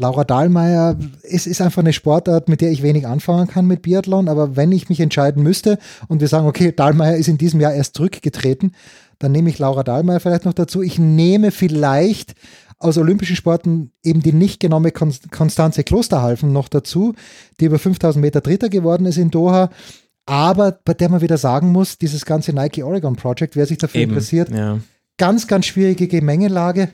[0.00, 4.28] Laura Dahlmeier, es ist einfach eine Sportart, mit der ich wenig anfangen kann mit Biathlon,
[4.28, 7.72] aber wenn ich mich entscheiden müsste und wir sagen, okay, Dahlmeier ist in diesem Jahr
[7.72, 8.76] erst zurückgetreten,
[9.18, 10.82] dann nehme ich Laura Dahlmeier vielleicht noch dazu.
[10.82, 12.34] Ich nehme vielleicht
[12.78, 17.14] aus olympischen Sporten eben die nicht genommene Konstanze Klosterhalfen noch dazu,
[17.60, 19.70] die über 5000 Meter Dritter geworden ist in Doha.
[20.26, 24.02] Aber bei der man wieder sagen muss, dieses ganze Nike Oregon Project, wer sich dafür
[24.02, 24.78] eben, interessiert, ja.
[25.16, 26.90] ganz, ganz schwierige Gemengelage.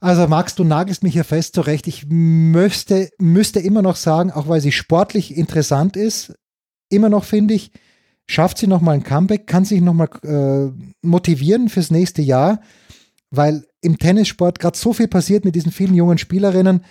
[0.00, 1.86] Also Max, du nagelst mich hier fest zurecht.
[1.86, 6.34] Ich möchte, müsste immer noch sagen, auch weil sie sportlich interessant ist,
[6.88, 7.70] immer noch finde ich,
[8.26, 12.60] schafft sie nochmal ein Comeback, kann sich nochmal äh, motivieren fürs nächste Jahr,
[13.32, 16.84] weil im Tennissport gerade so viel passiert mit diesen vielen jungen Spielerinnen,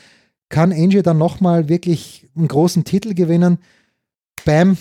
[0.50, 3.60] kann Angie dann nochmal wirklich einen großen Titel gewinnen.
[4.44, 4.78] Bam,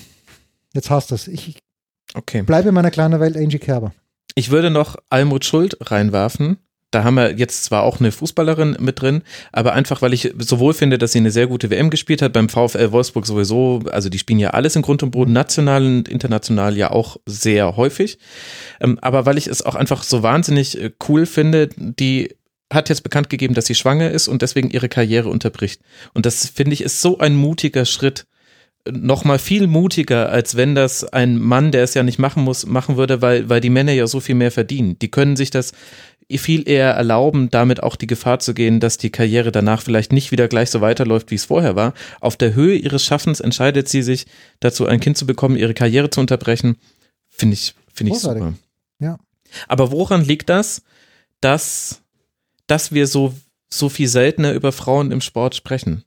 [0.75, 1.29] jetzt hast du es.
[1.29, 1.61] Ich
[2.15, 2.43] okay.
[2.43, 3.93] bleibe in meiner kleinen Welt Angie Kerber.
[4.35, 6.59] Ich würde noch Almut Schuld reinwerfen,
[6.91, 9.23] da haben wir jetzt zwar auch eine Fußballerin mit drin,
[9.53, 12.49] aber einfach, weil ich sowohl finde, dass sie eine sehr gute WM gespielt hat, beim
[12.49, 16.77] VfL Wolfsburg sowieso, also die spielen ja alles in Grund und Boden, national und international
[16.77, 18.19] ja auch sehr häufig,
[18.81, 22.35] ähm, aber weil ich es auch einfach so wahnsinnig äh, cool finde, die
[22.73, 25.81] hat jetzt bekannt gegeben, dass sie schwanger ist und deswegen ihre Karriere unterbricht.
[26.15, 28.27] Und das finde ich ist so ein mutiger Schritt,
[28.89, 32.65] noch mal viel mutiger, als wenn das ein Mann, der es ja nicht machen muss,
[32.67, 34.99] machen würde, weil, weil die Männer ja so viel mehr verdienen.
[35.01, 35.73] Die können sich das
[36.39, 40.33] viel eher erlauben, damit auch die Gefahr zu gehen, dass die Karriere danach vielleicht nicht
[40.33, 41.95] wieder gleich so weiterläuft, wie es vorher war.
[42.21, 44.27] Auf der Höhe ihres Schaffens entscheidet sie sich
[44.61, 46.77] dazu, ein Kind zu bekommen, ihre Karriere zu unterbrechen.
[47.29, 48.55] Finde ich, finde ich super.
[49.01, 49.19] Ja.
[49.69, 50.83] Aber woran liegt das,
[51.41, 52.03] dass,
[52.67, 53.35] dass wir so,
[53.69, 56.05] so viel seltener über Frauen im Sport sprechen?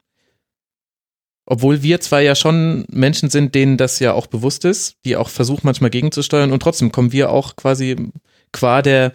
[1.45, 5.27] Obwohl wir zwar ja schon Menschen sind, denen das ja auch bewusst ist, die auch
[5.27, 7.97] versuchen manchmal gegenzusteuern und trotzdem kommen wir auch quasi
[8.53, 9.11] qua der,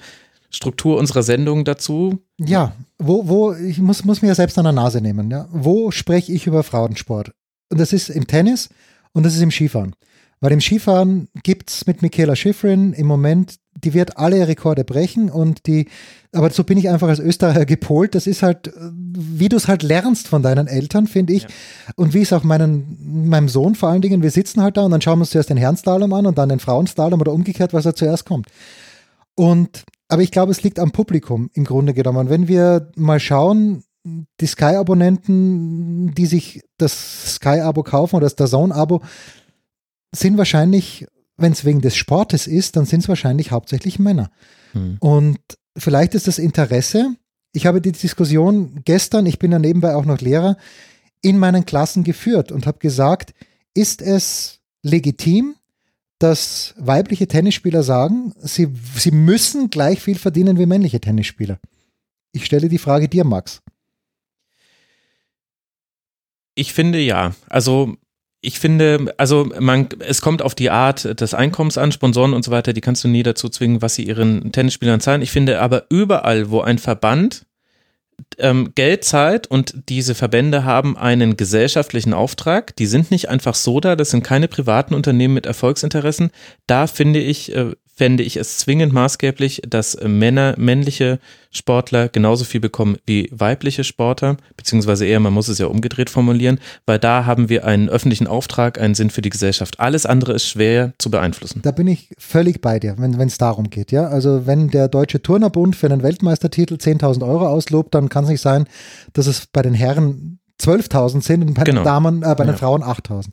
[0.50, 2.18] Struktur unserer Sendung dazu?
[2.38, 5.46] Ja, wo, wo, ich muss, muss mir ja selbst an der Nase nehmen, ja.
[5.50, 7.32] Wo spreche ich über Frauensport?
[7.70, 8.70] Und das ist im Tennis
[9.12, 9.94] und das ist im Skifahren.
[10.40, 15.30] Weil im Skifahren gibt es mit Michaela Schifrin im Moment, die wird alle Rekorde brechen
[15.30, 15.88] und die,
[16.32, 18.14] aber so bin ich einfach als Österreicher gepolt.
[18.14, 21.42] Das ist halt, wie du es halt lernst von deinen Eltern, finde ich.
[21.42, 21.48] Ja.
[21.96, 24.92] Und wie es auch meinen, meinem Sohn vor allen Dingen, wir sitzen halt da und
[24.92, 27.84] dann schauen wir uns zuerst den Herrenslalom an und dann den Frauenslalom oder umgekehrt, was
[27.84, 28.48] da zuerst kommt.
[29.34, 32.30] Und aber ich glaube, es liegt am Publikum im Grunde genommen.
[32.30, 33.84] Wenn wir mal schauen,
[34.40, 39.02] die Sky-Abonnenten, die sich das Sky-Abo kaufen oder das DAZN-Abo,
[40.14, 41.06] sind wahrscheinlich,
[41.36, 44.30] wenn es wegen des Sportes ist, dann sind es wahrscheinlich hauptsächlich Männer.
[44.72, 44.96] Hm.
[45.00, 45.38] Und
[45.76, 47.14] vielleicht ist das Interesse,
[47.52, 50.56] ich habe die Diskussion gestern, ich bin ja nebenbei auch noch Lehrer,
[51.20, 53.34] in meinen Klassen geführt und habe gesagt,
[53.74, 55.56] ist es legitim,
[56.18, 61.58] dass weibliche Tennisspieler sagen, sie, sie müssen gleich viel verdienen wie männliche Tennisspieler?
[62.32, 63.62] Ich stelle die Frage dir, Max.
[66.54, 67.34] Ich finde ja.
[67.48, 67.96] Also
[68.40, 72.50] ich finde, also man, es kommt auf die Art des Einkommens an, Sponsoren und so
[72.50, 75.22] weiter, die kannst du nie dazu zwingen, was sie ihren Tennisspielern zahlen.
[75.22, 77.46] Ich finde aber überall, wo ein Verband
[78.38, 82.74] ähm, Geld zahlt und diese Verbände haben einen gesellschaftlichen Auftrag.
[82.76, 86.30] Die sind nicht einfach so da, das sind keine privaten Unternehmen mit Erfolgsinteressen.
[86.66, 91.18] Da finde ich, äh, fände ich es zwingend maßgeblich, dass Männer, männliche
[91.50, 96.60] Sportler genauso viel bekommen wie weibliche Sportler, beziehungsweise eher, man muss es ja umgedreht formulieren,
[96.86, 99.80] weil da haben wir einen öffentlichen Auftrag, einen Sinn für die Gesellschaft.
[99.80, 101.60] Alles andere ist schwer zu beeinflussen.
[101.62, 103.90] Da bin ich völlig bei dir, wenn es darum geht.
[103.90, 104.06] Ja?
[104.06, 108.42] Also wenn der Deutsche Turnerbund für einen Weltmeistertitel 10.000 Euro auslobt, dann kann es nicht
[108.42, 108.68] sein,
[109.12, 111.80] dass es bei den Herren 12.000 sind und bei genau.
[111.80, 112.56] den Damen, äh, bei den ja.
[112.56, 113.26] Frauen 8.000.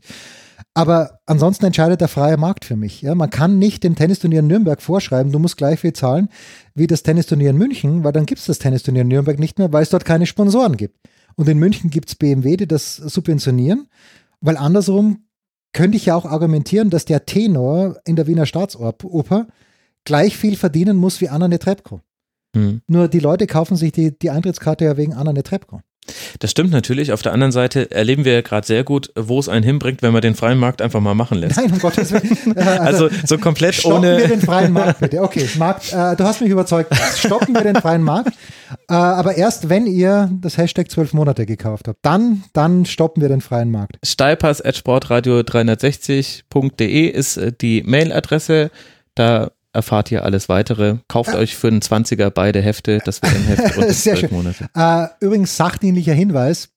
[0.77, 3.01] Aber ansonsten entscheidet der freie Markt für mich.
[3.01, 6.27] Ja, man kann nicht dem Tennisturnier in Nürnberg vorschreiben, du musst gleich viel zahlen
[6.75, 9.71] wie das Tennisturnier in München, weil dann gibt es das Tennisturnier in Nürnberg nicht mehr,
[9.71, 10.99] weil es dort keine Sponsoren gibt.
[11.35, 13.87] Und in München gibt es BMW, die das subventionieren,
[14.41, 15.25] weil andersrum
[15.71, 19.47] könnte ich ja auch argumentieren, dass der Tenor in der Wiener Staatsoper
[20.03, 22.01] gleich viel verdienen muss wie Anna Netrebko.
[22.55, 22.81] Hm.
[22.87, 25.81] Nur die Leute kaufen sich die, die Eintrittskarte ja wegen Anna Netrebko.
[26.39, 27.11] Das stimmt natürlich.
[27.13, 30.13] Auf der anderen Seite erleben wir ja gerade sehr gut, wo es einen hinbringt, wenn
[30.13, 31.55] man den freien Markt einfach mal machen lässt.
[31.57, 32.57] Nein, um Gottes Willen.
[32.57, 34.19] Also, also so komplett stoppen ohne.
[34.19, 35.21] Stoppen wir den freien Markt bitte.
[35.21, 36.93] Okay, Markt, äh, du hast mich überzeugt.
[37.17, 38.33] Stoppen wir den freien Markt.
[38.87, 43.29] Äh, aber erst wenn ihr das Hashtag 12 Monate gekauft habt, dann, dann stoppen wir
[43.29, 43.97] den freien Markt.
[44.03, 48.69] Steilpass at sportradio360.de ist äh, die Mailadresse.
[49.15, 50.97] Da erfahrt ihr alles weitere.
[51.07, 51.37] Kauft ja.
[51.37, 54.29] euch für einen 20er beide Hefte, das wird ein Heft und Sehr schön.
[54.31, 54.67] Monate.
[54.73, 56.69] Äh, übrigens sachdienlicher Hinweis,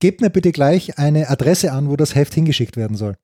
[0.00, 3.16] gebt mir bitte gleich eine Adresse an, wo das Heft hingeschickt werden soll.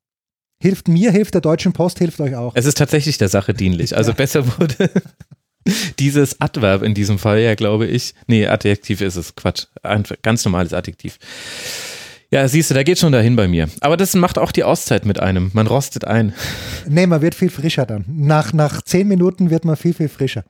[0.61, 2.53] Hilft mir, hilft der Deutschen Post, hilft euch auch.
[2.55, 3.97] Es ist tatsächlich der Sache dienlich.
[4.03, 4.17] Also ja.
[4.17, 4.91] besser wurde
[5.99, 8.15] dieses Adverb in diesem Fall ja, glaube ich.
[8.27, 9.35] Nee, Adjektiv ist es.
[9.35, 9.67] Quatsch.
[9.83, 11.19] Ein ganz normales Adjektiv.
[12.33, 13.69] Ja, siehst du, da geht schon dahin bei mir.
[13.81, 15.51] Aber das macht auch die Auszeit mit einem.
[15.53, 16.33] Man rostet ein.
[16.89, 18.07] Nee, man wird viel frischer dann.
[18.09, 20.43] Nach, nach zehn Minuten wird man viel, viel frischer.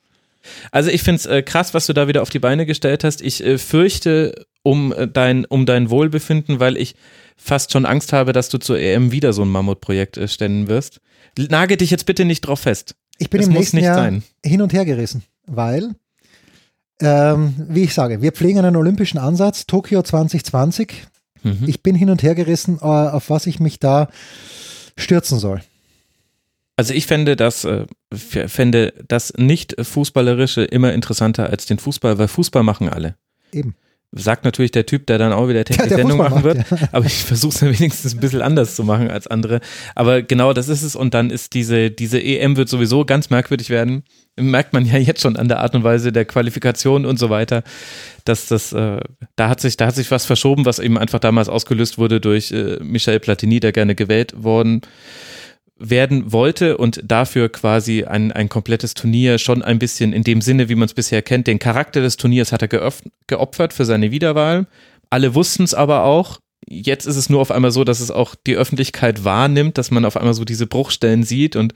[0.70, 3.20] Also ich finde es äh, krass, was du da wieder auf die Beine gestellt hast.
[3.20, 6.94] Ich äh, fürchte um, äh, dein, um dein Wohlbefinden, weil ich
[7.36, 11.00] fast schon Angst habe, dass du zur EM wieder so ein Mammutprojekt äh, stellen wirst.
[11.36, 12.94] Nage dich jetzt bitte nicht drauf fest.
[13.18, 14.22] Ich bin das im nächsten Jahr sein.
[14.44, 15.96] hin und her gerissen, weil,
[17.00, 21.06] ähm, wie ich sage, wir pflegen einen olympischen Ansatz, Tokio 2020
[21.43, 21.64] Mhm.
[21.66, 24.09] Ich bin hin und her gerissen, äh, auf was ich mich da
[24.97, 25.62] stürzen soll.
[26.76, 32.28] Also ich fände das, äh, fände das nicht Fußballerische immer interessanter als den Fußball, weil
[32.28, 33.16] Fußball machen alle.
[33.53, 33.74] Eben.
[34.14, 36.88] Sagt natürlich der Typ, der dann auch wieder technische Sendung machen wird, ja.
[36.92, 39.60] aber ich versuche es wenigstens ein bisschen anders zu machen als andere.
[39.94, 43.70] Aber genau das ist es und dann ist diese, diese EM wird sowieso ganz merkwürdig
[43.70, 44.04] werden
[44.36, 47.62] merkt man ja jetzt schon an der Art und Weise der Qualifikation und so weiter,
[48.24, 49.00] dass das, äh,
[49.36, 52.50] da hat sich, da hat sich was verschoben, was eben einfach damals ausgelöst wurde durch
[52.52, 54.80] äh, Michel Platini, der gerne gewählt worden
[55.90, 60.68] werden wollte und dafür quasi ein, ein komplettes Turnier schon ein bisschen in dem Sinne,
[60.68, 62.92] wie man es bisher kennt, den Charakter des Turniers hat er
[63.26, 64.66] geopfert für seine Wiederwahl.
[65.10, 68.34] Alle wussten es aber auch, jetzt ist es nur auf einmal so, dass es auch
[68.46, 71.74] die Öffentlichkeit wahrnimmt, dass man auf einmal so diese Bruchstellen sieht und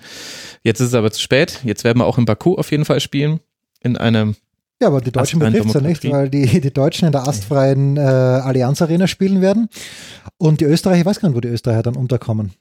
[0.63, 1.61] jetzt ist es aber zu spät.
[1.65, 3.41] Jetzt werden wir auch in Baku auf jeden Fall spielen.
[3.81, 4.37] In einem
[4.81, 7.97] ja, aber die Deutschen betrifft es ja nicht, weil die, die Deutschen in der astfreien
[7.97, 9.69] äh, Allianz Arena spielen werden.
[10.37, 12.53] Und die Österreicher, ich weiß gar nicht, wo die Österreicher dann unterkommen.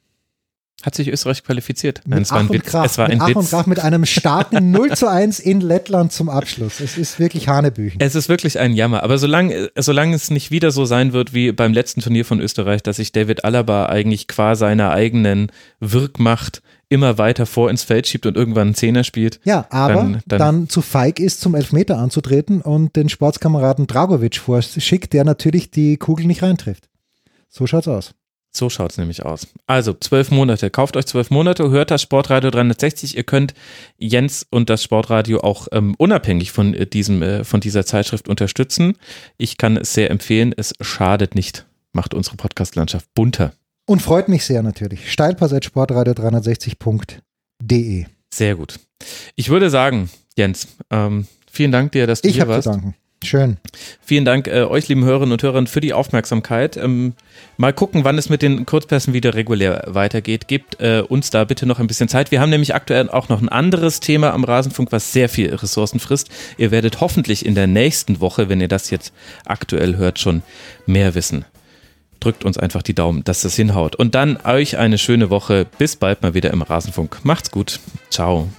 [0.86, 2.02] Hat sich Österreich qualifiziert?
[2.06, 2.68] Nein, es war ein Witz.
[2.68, 3.36] Es war ein mit Witz.
[3.36, 6.80] und Krach mit einem starken 0 zu 1 in Lettland zum Abschluss.
[6.80, 8.00] Es ist wirklich Hanebüchen.
[8.00, 9.02] Es ist wirklich ein Jammer.
[9.02, 12.84] Aber solange, solange es nicht wieder so sein wird wie beim letzten Turnier von Österreich,
[12.84, 18.28] dass sich David Alaba eigentlich qua seiner eigenen Wirkmacht immer weiter vor ins Feld schiebt
[18.28, 19.40] und irgendwann einen Zehner spielt.
[19.44, 24.38] Ja, aber dann, dann, dann zu feig ist, zum Elfmeter anzutreten und den Sportskameraden Dragovic
[24.38, 26.90] vorschickt, der natürlich die Kugel nicht reintrifft.
[27.50, 28.14] So schaut's aus.
[28.56, 29.48] So schaut es nämlich aus.
[29.68, 30.70] Also zwölf Monate.
[30.70, 33.18] Kauft euch zwölf Monate, hört das Sportradio 360.
[33.18, 33.54] Ihr könnt
[33.98, 38.98] Jens und das Sportradio auch ähm, unabhängig von äh, diesem, äh, von dieser Zeitschrift unterstützen.
[39.38, 40.54] Ich kann es sehr empfehlen.
[40.56, 41.66] Es schadet nicht.
[41.92, 43.54] Macht unsere Podcastlandschaft bunter.
[43.86, 45.12] Und freut mich sehr natürlich.
[45.12, 48.06] Steilpass sportradio 360.de.
[48.34, 48.80] Sehr gut.
[49.36, 52.68] Ich würde sagen, Jens, ähm, Vielen Dank dir, dass du ich hier warst.
[52.68, 53.05] Ich habe zu danken.
[53.26, 53.58] Schön.
[54.02, 56.78] Vielen Dank äh, euch, lieben Hörerinnen und Hörern, für die Aufmerksamkeit.
[56.78, 57.14] Ähm,
[57.58, 60.48] mal gucken, wann es mit den Kurzpässen wieder regulär weitergeht.
[60.48, 62.32] Gebt äh, uns da bitte noch ein bisschen Zeit.
[62.32, 66.00] Wir haben nämlich aktuell auch noch ein anderes Thema am Rasenfunk, was sehr viel Ressourcen
[66.00, 66.30] frisst.
[66.58, 69.14] Ihr werdet hoffentlich in der nächsten Woche, wenn ihr das jetzt
[69.46, 70.44] aktuell hört, schon
[70.86, 71.46] mehr wissen.
[72.20, 73.96] Drückt uns einfach die Daumen, dass das hinhaut.
[73.96, 75.66] Und dann euch eine schöne Woche.
[75.78, 77.20] Bis bald mal wieder im Rasenfunk.
[77.24, 77.80] Macht's gut.
[78.10, 78.50] Ciao.